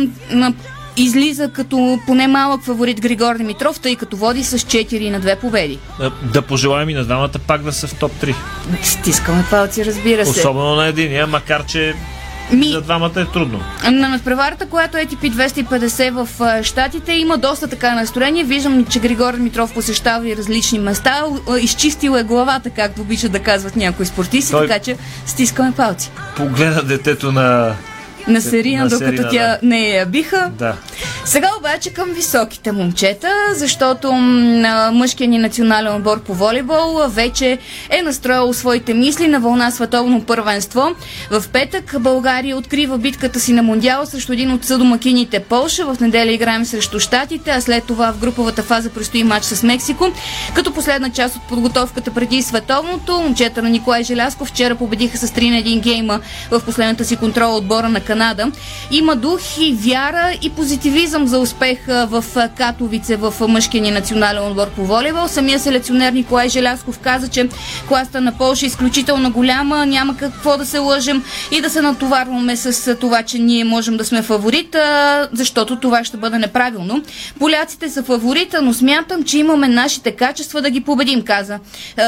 [0.96, 5.78] излиза като поне малък фаворит Григор Димитров, тъй като води с 4 на 2 победи.
[5.98, 8.34] Да, да пожелаем и на двамата пак да са в топ 3.
[8.82, 10.40] Стискаме палци, разбира се.
[10.40, 11.94] Особено на единия, макар че
[12.52, 12.68] ми...
[12.68, 13.60] За двамата е трудно.
[13.84, 18.44] На надпреварата, която е ATP 250 в Штатите, има доста така настроение.
[18.44, 21.24] Виждам, че Григор Димитров посещава и различни места.
[21.60, 24.68] Изчистил е главата, както обичат да казват някои спортисти, Той...
[24.68, 26.10] така че стискаме палци.
[26.36, 27.74] Погледа детето на
[28.28, 29.58] на Серина, докато Серина, тя да.
[29.62, 30.50] не я биха.
[30.58, 30.76] Да.
[31.24, 34.12] Сега обаче към високите момчета, защото
[34.92, 37.58] мъжкият ни национален отбор по волейбол вече
[37.90, 40.88] е настроил своите мисли на вълна световно първенство.
[41.30, 45.94] В петък България открива битката си на Мондиал срещу един от съдомакините Полша.
[45.94, 50.08] В неделя играем срещу Штатите, а след това в груповата фаза предстои матч с Мексико.
[50.54, 55.50] Като последна част от подготовката преди световното, момчета на Николай Желясков вчера победиха с 3
[55.50, 56.20] на 1 гейма
[56.50, 58.13] в последната си контрол отбора на Канада.
[58.90, 62.24] Има дух и вяра и позитивизъм за успех в
[62.56, 65.28] Катовице в мъжкия ни национален отбор по волейбол.
[65.28, 67.48] Самия селекционер Николай Желясков каза, че
[67.88, 72.56] класта на Польша е изключително голяма, няма какво да се лъжем и да се натоварваме
[72.56, 74.76] с това, че ние можем да сме фаворит,
[75.32, 77.02] защото това ще бъде неправилно.
[77.38, 81.58] Поляците са фаворита, но смятам, че имаме нашите качества да ги победим, каза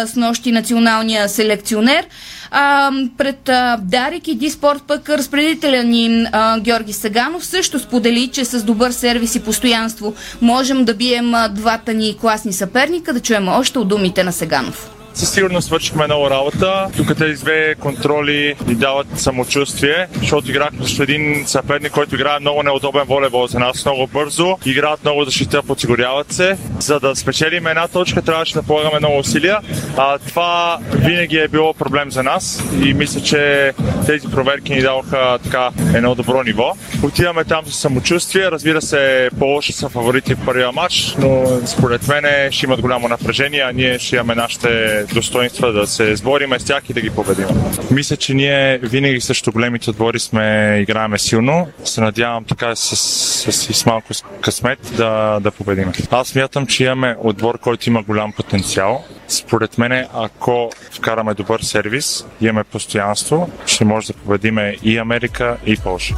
[0.07, 2.07] с нощи националния селекционер.
[2.51, 5.96] А, пред а, Дарик и Диспорт пък разпределителя ни
[6.33, 11.49] а, Георги Саганов също сподели, че с добър сервис и постоянство можем да бием а,
[11.49, 13.13] двата ни класни съперника.
[13.13, 14.96] Да чуем още от думите на Саганов.
[15.17, 16.89] Със сигурност свършихме много работа.
[16.97, 22.63] Тук тези две контроли ни дават самочувствие, защото играхме срещу един съперник, който играе много
[22.63, 26.57] неудобен волейбол за нас, много бързо, играят много защита, подсигуряват се.
[26.81, 29.59] За да спечелим една точка, трябваше да полагаме много усилия.
[29.97, 33.73] А, това винаги е било проблем за нас и мисля, че
[34.07, 36.73] тези проверки ни даваха така едно добро ниво.
[37.03, 38.51] Отиваме там с самочувствие.
[38.51, 43.61] Разбира се, по-лоши са фаворити в първия матч, но според мен ще имат голямо напрежение,
[43.61, 47.47] а ние ще имаме нашите достоинства да се сбориме с тях и да ги победим.
[47.91, 51.69] Мисля, че ние винаги срещу големите отбори сме играеме силно.
[51.85, 54.09] Се надявам така с, с, с, с малко
[54.41, 55.93] късмет да, да победим.
[56.11, 59.05] Аз смятам, че имаме отбор, който има голям потенциал.
[59.29, 65.77] Според мен, ако вкараме добър сервис, имаме постоянство, ще може да победиме и Америка, и
[65.77, 66.15] Польша.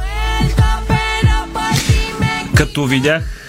[2.55, 3.48] Като видях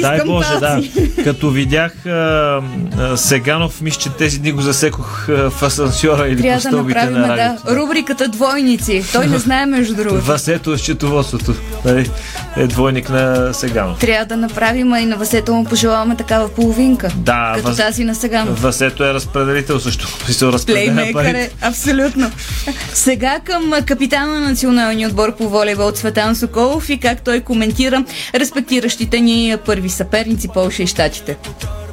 [0.00, 0.82] дай Боже, да.
[1.24, 2.60] Като видях а,
[2.98, 7.00] а, Сеганов, мисля, че тези дни го засекох а, в асансьора или Трябва по стълбите
[7.00, 7.66] да направим, на радиото.
[7.66, 7.76] Да.
[7.76, 9.04] Рубриката Двойници.
[9.12, 10.20] Той не знае между другото.
[10.24, 11.54] Васето е счетоводството.
[11.84, 12.10] Нали?
[12.56, 13.98] Е двойник на Сеганов.
[13.98, 17.08] Трябва да направим и на Васето му пожелаваме такава половинка.
[17.16, 17.52] Да.
[17.56, 17.76] Като Вас...
[17.76, 18.62] тази на Сеганов.
[18.62, 20.08] Васето е разпределител също.
[20.66, 22.30] Плеймейкър е, абсолютно.
[22.94, 28.04] Сега към капитана на националния отбор по волейбол Цветан Соколов и как той коментира
[28.34, 31.36] респектиращите ни първи съперници Полша и Штатите.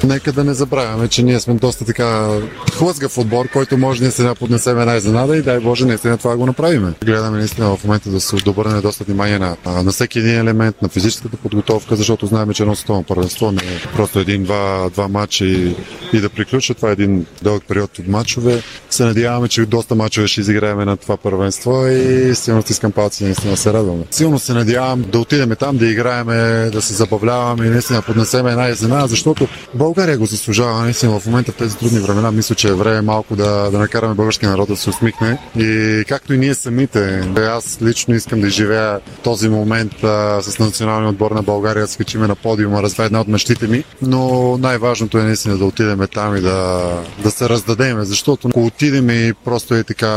[0.03, 2.30] Нека да не забравяме, че ние сме доста така
[2.73, 6.45] хлъзгав отбор, който може наистина да поднесем една изненада и дай Боже наистина това го
[6.45, 6.93] направим.
[7.05, 10.89] Гледаме наистина в момента да се обърне доста внимание на, на всеки един елемент, на
[10.89, 15.75] физическата подготовка, защото знаем, че едно световно първенство не е просто един-два два матча и,
[16.13, 16.75] и да приключва.
[16.75, 18.61] Това е един дълъг период от матчове.
[18.89, 23.57] Се надяваме, че доста матчове ще изиграем на това първенство и силно стискам палци, наистина
[23.57, 24.03] се радваме.
[24.11, 26.27] Силно се надявам да отидем там, да играем,
[26.71, 31.51] да се забавляваме и наистина поднесем една изненада, защото България го заслужава наистина в момента
[31.51, 32.32] в тези трудни времена.
[32.32, 35.38] Мисля, че е време малко да, да накараме българския народ да се усмихне.
[35.57, 41.09] И както и ние самите, аз лично искам да живея този момент а, с националния
[41.09, 43.84] отбор на България, да скачиме на подиума, разве една от мечтите ми.
[44.01, 46.91] Но най-важното е наистина да отидем там и да,
[47.24, 50.07] да се раздадеме, защото ако отидем и просто е така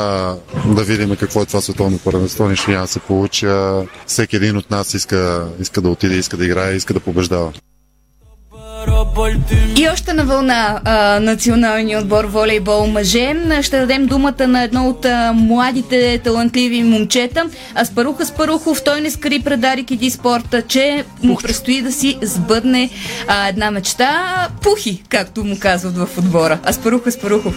[0.67, 3.47] да видим какво е това световно първенство, нищо няма да се получи.
[4.07, 7.53] Всеки един от нас иска, иска да отиде, иска да играе, иска да побеждава.
[9.77, 13.35] И още на вълна а, националния отбор волейбол мъже.
[13.63, 17.45] Ще дадем думата на едно от а, младите талантливи момчета.
[17.83, 22.91] Аспаруха Спарухов, той не скри пред Дарик и Диспорта, че му предстои да си сбъдне
[23.29, 24.49] а, една мечта.
[24.63, 26.59] Пухи, както му казват в отбора.
[26.69, 27.55] Аспаруха Спарухов.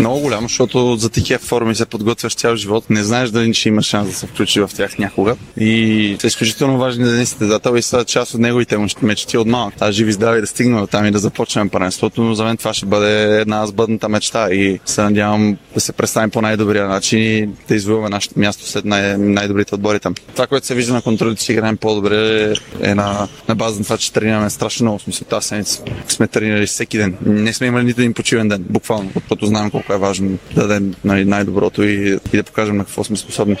[0.00, 2.90] Много голямо, защото за такива форми се подготвяш цял живот.
[2.90, 5.36] Не знаеш дали ще има шанс да се включи в тях някога.
[5.60, 9.74] И са изключително важни за състезател и са част от неговите мечти от малък.
[9.78, 12.74] Та живи здрави да стигнем до там и да започнем паренството, но за мен това
[12.74, 17.48] ще бъде една сбъдната мечта и се надявам да се представим по най-добрия начин и
[17.68, 20.14] да извоюваме нашето място след най- най-добрите отбори там.
[20.32, 23.98] Това, което се вижда на контролите, че играем по-добре е на, на база на това,
[23.98, 24.98] че тренираме страшно много.
[24.98, 27.16] Смисъл, тази седмица сме тренирали всеки ден.
[27.26, 30.94] Не сме имали нито един почивен ден, буквално, защото знаем колко е важно да дадем
[31.04, 33.56] най- най-доброто и, и да покажем на какво сме способни.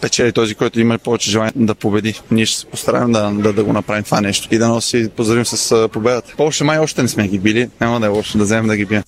[0.00, 2.20] Печели този, който има повече желание да победи.
[2.30, 5.46] Ние ще се постараем да, да, да го направим това нещо и да носи поздравим
[5.46, 6.32] с победата.
[6.36, 8.84] Полша май още не сме ги били, няма да е лошо да вземем да ги
[8.84, 9.02] бием.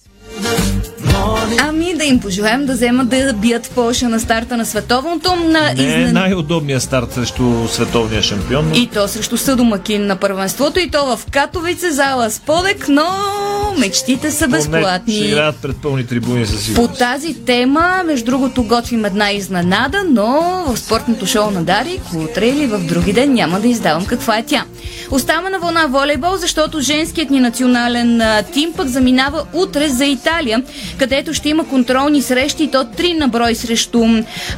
[2.01, 5.37] Да им пожелаем да вземат да бият Полша на старта на световното.
[5.37, 8.69] На Не е изнен- най-удобният старт срещу световния шампион.
[8.69, 13.07] но- И то срещу съдомакин на първенството и то в Катовице, зала Сподек, но
[13.79, 15.15] мечтите са Поне Ще безплатни.
[15.19, 16.99] играят пред пълни трибуни със По сигурност.
[16.99, 20.27] тази тема, между другото, готвим една изненада, но
[20.67, 24.43] в спортното шоу на Дарик, утре или в други ден няма да издавам каква е
[24.43, 24.65] тя.
[25.11, 28.23] Оставаме на вълна волейбол, защото женският ни национален
[28.53, 30.63] тим пък заминава утре за Италия,
[30.99, 34.05] където ще има контролни срещи то три на брой срещу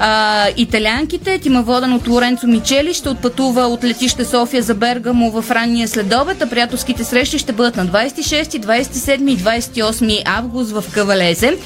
[0.01, 1.39] а, италянките.
[1.39, 6.43] Тима воден от Лоренцо Мичели ще отпътува от летище София за Бергамо в ранния следобед,
[6.43, 11.57] а приятелските срещи ще бъдат на 26, 27 и 28 август в Кавалезе.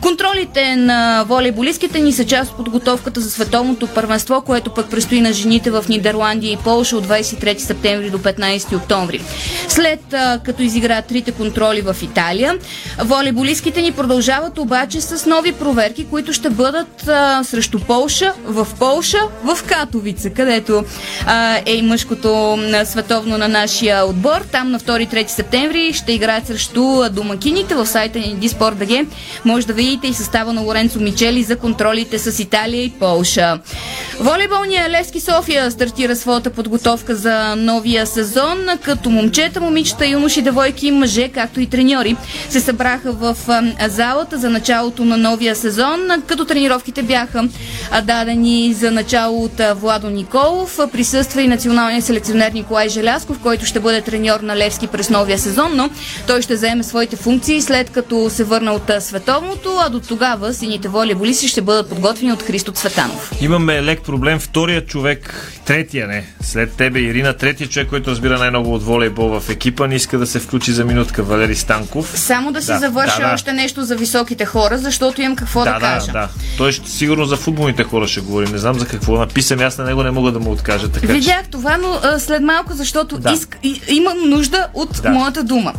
[0.00, 5.32] Контролите на волейболистките ни са част от подготовката за световното първенство, което пък предстои на
[5.32, 9.22] жените в Нидерландия и Полша от 23 септември до 15 октомври.
[9.68, 12.54] След а, като изиграят трите контроли в Италия,
[12.98, 19.18] волейболистките ни продължават обаче с нови проверки, които ще бъдат а, срещу Полша, в Полша,
[19.44, 20.84] в Катовица, където
[21.26, 24.40] а, е и мъжкото м, световно на нашия отбор.
[24.52, 29.06] Там на 2-3 септември ще играят срещу а, домакините в сайта ни Диспорт.бг.
[29.44, 33.58] Може да видите и състава на Лоренцо Мичели за контролите с Италия и Полша.
[34.20, 41.28] Волейболния Левски София стартира своята подготовка за новия сезон, като момчета, момичета, юноши, девойки мъже,
[41.28, 42.16] както и треньори,
[42.48, 47.48] се събраха в а, залата за началото на новия сезон, като тренировките бяха
[48.02, 50.78] дадени за начало от Владо Николов.
[50.92, 55.72] Присъства и националният селекционер Николай Желясков, който ще бъде треньор на Левски през новия сезон,
[55.74, 55.90] но
[56.26, 60.88] той ще заеме своите функции след като се върна от световното, а до тогава сините
[60.88, 63.32] волейболисти ще бъдат подготвени от Христо Цветанов.
[63.40, 64.38] Имаме лек проблем.
[64.38, 69.50] Втория човек, третия не, след тебе Ирина, третия човек, който разбира най-много от волейбол в
[69.50, 72.12] екипа, не иска да се включи за минутка Валери Станков.
[72.18, 73.34] Само да си Да, завърша да, да.
[73.34, 76.06] още нещо за високите хора, защото имам какво да, да, кажа.
[76.06, 76.28] да, да.
[76.56, 78.48] Той ще, сигурно за футболните хора ще говори.
[78.48, 79.18] Не знам за какво.
[79.18, 80.88] Написам, аз на него не мога да му откажа.
[80.92, 81.12] Така че...
[81.12, 83.32] Видях това, но а, след малко, защото Да.
[83.32, 85.10] иск, и, имам нужда от Да.
[85.10, 85.72] моята дума.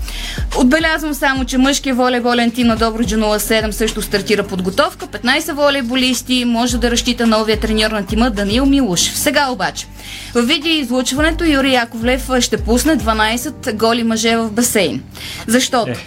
[0.58, 5.08] Отбелязвам само, че мъжкият волейболен тим на Добруджа 07 също стартира подготовка.
[5.08, 9.18] 15 волейболисти може да разчита новия треньор на тима Даниил Милушев.
[9.18, 9.86] Сега обаче,
[10.36, 15.04] в видеоизлучването Юрий Яковлев ще пусне 12 голи мъже в басейн.
[15.48, 15.92] Защото?
[15.92, 15.98] Е,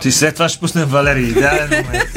[0.00, 1.22] Ти след това ще пуснем Валери.
[1.22, 2.10] Идеален момент.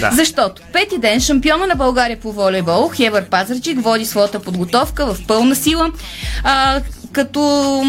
[0.00, 0.10] Да.
[0.12, 5.56] Защото пети ден шампиона на България по волейбол Хевър Пазарчик води своята подготовка в пълна
[5.56, 5.90] сила.
[6.44, 6.80] А,
[7.12, 7.82] като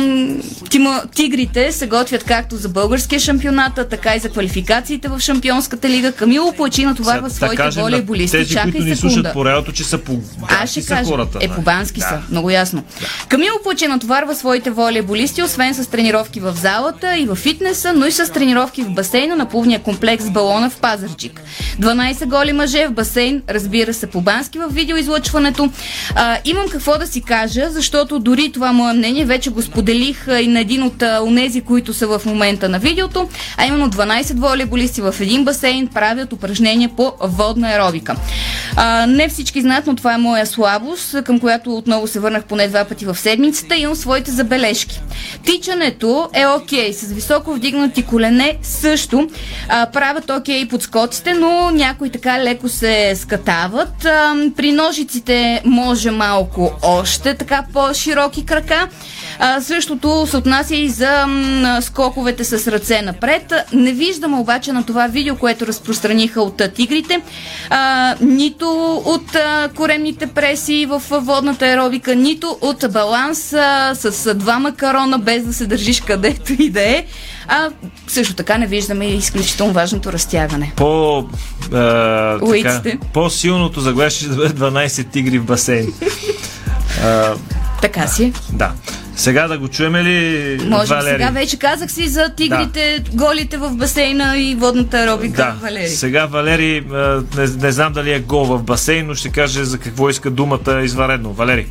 [0.70, 6.12] тима, тигрите се готвят както за българския шампионат, така и за квалификациите в Шампионската лига.
[6.12, 8.38] Камило Плачи натоварва Сега, своите на волейболисти.
[8.38, 9.14] Тези, Чакай които ни секунда.
[9.14, 11.10] слушат по радиото, че са по Аз ще кажа.
[11.10, 11.40] хората.
[11.42, 12.22] е, по бански са.
[12.32, 12.84] Много ясно.
[13.28, 18.12] Камило Плаче натоварва своите волейболисти, освен с тренировки в залата и в фитнеса, но и
[18.12, 21.42] с тренировки в басейна на плувния комплекс балона в Пазарджик.
[21.80, 25.70] 12 голи мъже в басейн, разбира се, по бански в видеоизлъчването.
[26.16, 30.48] А, имам какво да си кажа, защото дори това мое мнение вече го споделих и
[30.48, 35.16] на един от онези, които са в момента на видеото, а именно 12 волейболисти в
[35.20, 38.16] един басейн правят упражнения по водна аеробика.
[38.76, 42.68] А, не всички знаят, но това е моя слабост, към която отново се върнах поне
[42.68, 43.76] два пъти в седмицата.
[43.76, 45.02] Имам своите забележки.
[45.46, 49.30] Тичането е окей, с високо вдигнати колене също.
[49.70, 54.06] А, правят окей подскоците, но някои така леко се скатават.
[54.06, 58.88] А, при ножиците може малко още така по-широки крака.
[59.40, 63.54] А, същото се отнася и за м, скоковете с ръце напред.
[63.74, 67.22] Не виждам обаче на това видео, което разпространиха от а, тигрите,
[67.70, 74.26] а, нито от а, коремните преси в а, водната аеробика, нито от баланс а, с
[74.26, 77.06] а, два макарона, без да се държиш където и да е.
[77.48, 77.70] А
[78.08, 80.74] също така не виждаме и изключително важното разтягане.
[80.76, 81.26] По,
[81.74, 82.82] а, така,
[83.14, 85.94] по-силното заглавие ще бъде 12 тигри в басейн.
[87.04, 87.34] а,
[87.84, 88.34] Така си.
[88.54, 88.72] да.
[89.16, 91.12] Сега да го чуеме ли Може би Валери?
[91.12, 95.36] сега вече казах си за тигрите, голите в басейна и водната аеробика.
[95.36, 95.88] Да, Валери.
[95.88, 96.84] сега Валери,
[97.38, 100.82] не, не знам дали е гол в басейн, но ще каже за какво иска думата
[100.84, 101.34] изваредно.
[101.34, 101.68] Валери.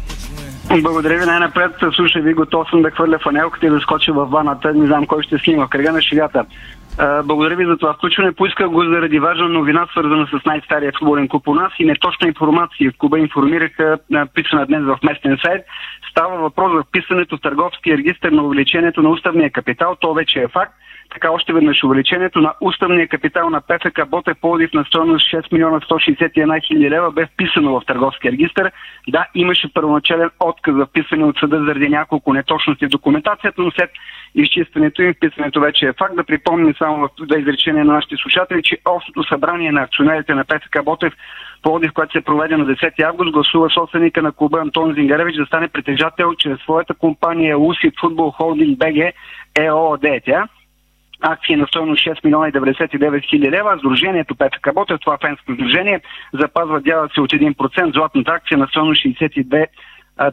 [0.82, 1.70] Благодаря ви най-напред.
[1.96, 4.74] Слушай ви, готов съм да хвърля фанелката и да скоча в ваната.
[4.74, 6.44] Не знам кой ще снима кръга на шегата.
[7.24, 8.32] Благодаря ви за това включване.
[8.32, 12.90] Поисках го заради важна новина, свързана с най-стария футболен клуб у нас и неточна информация.
[12.90, 13.98] В клуба информираха,
[14.34, 15.62] писана днес в местен сайт.
[16.12, 19.96] Става въпрос за вписането в търговския регистр на увеличението на уставния капитал.
[20.00, 20.74] То вече е факт.
[21.12, 25.80] така още веднъж увеличението на уставния капитал на ПФК Боте Плодив на стоеност 6 милиона
[25.80, 28.70] 161 хиляди лева бе вписано в търговския регистр.
[29.08, 33.90] Да, имаше първоначален отказ за вписане от съда заради няколко неточности в документацията, но след
[34.34, 36.16] изчистването им вписането вече е факт.
[36.16, 40.44] Да припомним само в две изречения на нашите слушатели, че общото събрание на акционерите на
[40.44, 41.12] ПФК Ботев
[41.62, 45.68] Плодив, което се проведе на 10 август, гласува собственика на клуба Антон Зингаревич да стане
[45.68, 49.12] притежател чрез своята компания Луси Футбол Холдинг БГ
[49.54, 50.22] ЕООД.
[50.24, 50.48] Тя
[51.22, 53.78] акции на стоеност 6 милиона и 99 хиляди лева.
[53.78, 56.00] Сдружението ПФК Ботев, това фенско сдружение,
[56.32, 57.92] запазва дяла си от 1%.
[57.92, 59.66] Златната акция на стоеност 62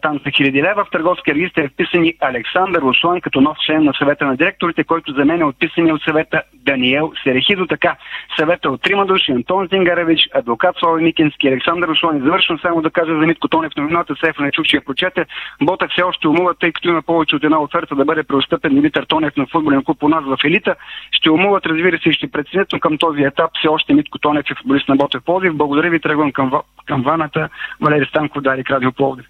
[0.02, 0.86] там са хиляди лева.
[0.86, 4.84] В търговския регистр е вписан и Александър Руслан като нов член на съвета на директорите,
[4.84, 7.68] който заменя отписания от съвета Даниел Серехидо.
[7.68, 7.96] Така,
[8.40, 12.18] съвета от трима души, Антон Зингаревич, адвокат Слави Микински, Александър Руслан.
[12.18, 15.26] И завършвам само да кажа за Митко Тонев новината, Сефа не чух, че я прочете.
[15.62, 19.04] Бота все още умува, тъй като има повече от една оферта да бъде преостъпен Димитър
[19.04, 20.76] Тонев на футболен клуб у нас в елита.
[21.12, 24.46] Ще умуват, разбира се, и ще преценят, но към този етап все още Митко Тонев
[24.52, 25.56] е футболист на Ботев Пловдив.
[25.56, 26.52] Благодаря ви, тръгвам към,
[26.86, 27.50] към ваната.
[27.82, 29.26] Валери Станков, Дарик Радио Пловдив.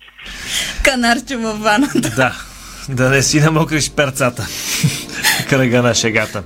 [0.83, 2.09] Канарче във ваната.
[2.15, 2.35] Да,
[2.89, 4.47] да не си намокриш перцата.
[5.49, 6.43] Кръга на шегата.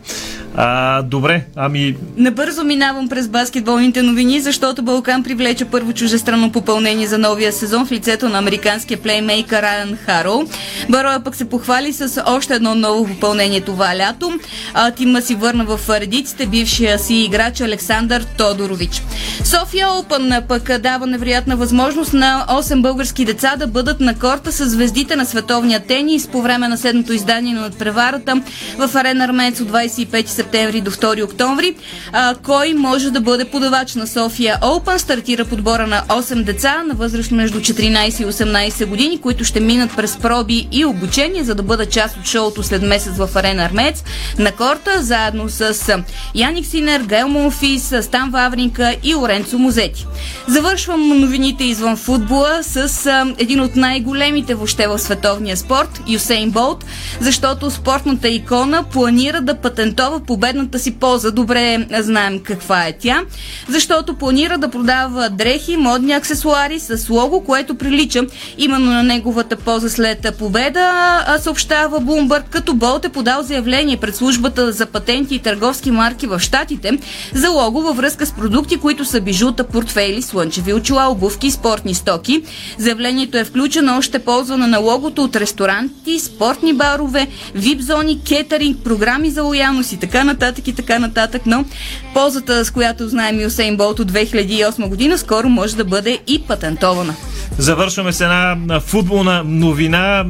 [0.55, 1.95] А, добре, ами...
[2.17, 7.91] Набързо минавам през баскетболните новини, защото Балкан привлече първо чужестранно попълнение за новия сезон в
[7.91, 10.43] лицето на американския плеймейкър Райан Харо.
[10.89, 14.39] Бароя пък се похвали с още едно ново попълнение това лято.
[14.73, 19.01] А, тима си върна в редиците бившия си играч Александър Тодорович.
[19.43, 24.69] София Опън пък дава невероятна възможност на 8 български деца да бъдат на корта с
[24.69, 28.41] звездите на световния тенис по време на седмото издание на надпреварата
[28.77, 30.42] в Арена Армец от 25 септември
[30.81, 31.75] до 2 октомври.
[32.11, 34.97] А, кой може да бъде подавач на София Open?
[34.97, 39.95] Стартира подбора на 8 деца на възраст между 14 и 18 години, които ще минат
[39.95, 44.03] през проби и обучение, за да бъдат част от шоуто след месец в Арена Армец
[44.39, 46.03] на корта, заедно с
[46.35, 50.07] Яник Синер, Гел Монфис, Стан Вавринка и Оренцо Музети.
[50.47, 56.85] Завършвам новините извън футбола с един от най-големите въобще в световния спорт, Юсейн Болт,
[57.19, 61.31] защото спортната икона планира да патентова победната си поза.
[61.31, 63.21] Добре знаем каква е тя,
[63.69, 68.21] защото планира да продава дрехи, модни аксесуари с лого, което прилича
[68.57, 74.71] именно на неговата поза след победа, съобщава Bloomberg, като Болт е подал заявление пред службата
[74.71, 76.97] за патенти и търговски марки в Штатите
[77.33, 81.93] за лого във връзка с продукти, които са бижута, портфейли, слънчеви очила, обувки и спортни
[81.93, 82.43] стоки.
[82.77, 89.29] Заявлението е включено още ползване на логото от ресторанти, спортни барове, вип зони, кетеринг, програми
[89.29, 91.65] за лоялност и така нататък и така нататък, но
[92.13, 97.15] ползата, с която знаем Юсейн Болт от 2008 година, скоро може да бъде и патентована.
[97.57, 100.25] Завършваме с една футболна новина,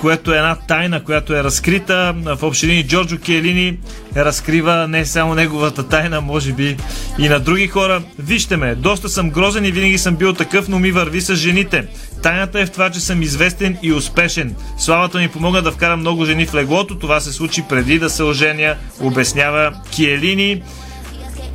[0.00, 2.14] което е една тайна, която е разкрита.
[2.24, 3.78] В общини Джорджо Киелини
[4.16, 6.76] разкрива не само неговата тайна, може би
[7.18, 8.02] и на други хора.
[8.18, 11.86] Вижте ме, доста съм грозен и винаги съм бил такъв, но ми върви с жените.
[12.22, 14.54] Тайната е в това, че съм известен и успешен.
[14.78, 16.98] Славата ми помогна да вкара много жени в леглото.
[16.98, 20.62] Това се случи преди да се оженя, обяснява Киелини.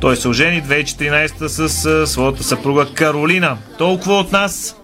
[0.00, 3.56] Той се ожени 2014 с своята съпруга Каролина.
[3.78, 4.76] Толкова от нас.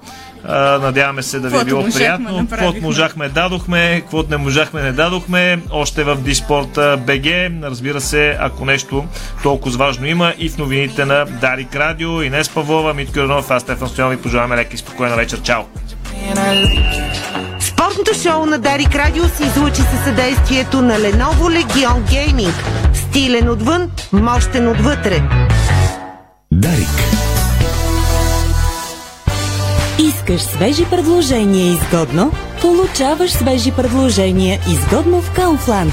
[0.45, 2.47] А, надяваме се да ви е било приятно.
[2.51, 4.01] Каквото можахме, дадохме.
[4.01, 5.59] Каквото не можахме, не дадохме.
[5.71, 7.27] Още в Диспорт БГ.
[7.63, 9.05] Разбира се, ако нещо
[9.43, 13.89] толкова важно има и в новините на Дарик Радио, Инес Павлова, Митко Юрнов, аз Стефан
[13.89, 15.43] Стоян ви пожелаваме лека и спокойна вечер.
[15.43, 15.63] Чао!
[17.61, 22.53] Спортното шоу на Дарик Радио се излучи със съдействието на Lenovo Legion Gaming.
[22.95, 25.23] Стилен отвън, мощен отвътре.
[26.53, 27.22] Дарик.
[30.03, 32.33] Искаш свежи предложения изгодно?
[32.61, 35.93] Получаваш свежи предложения изгодно в Kaufland.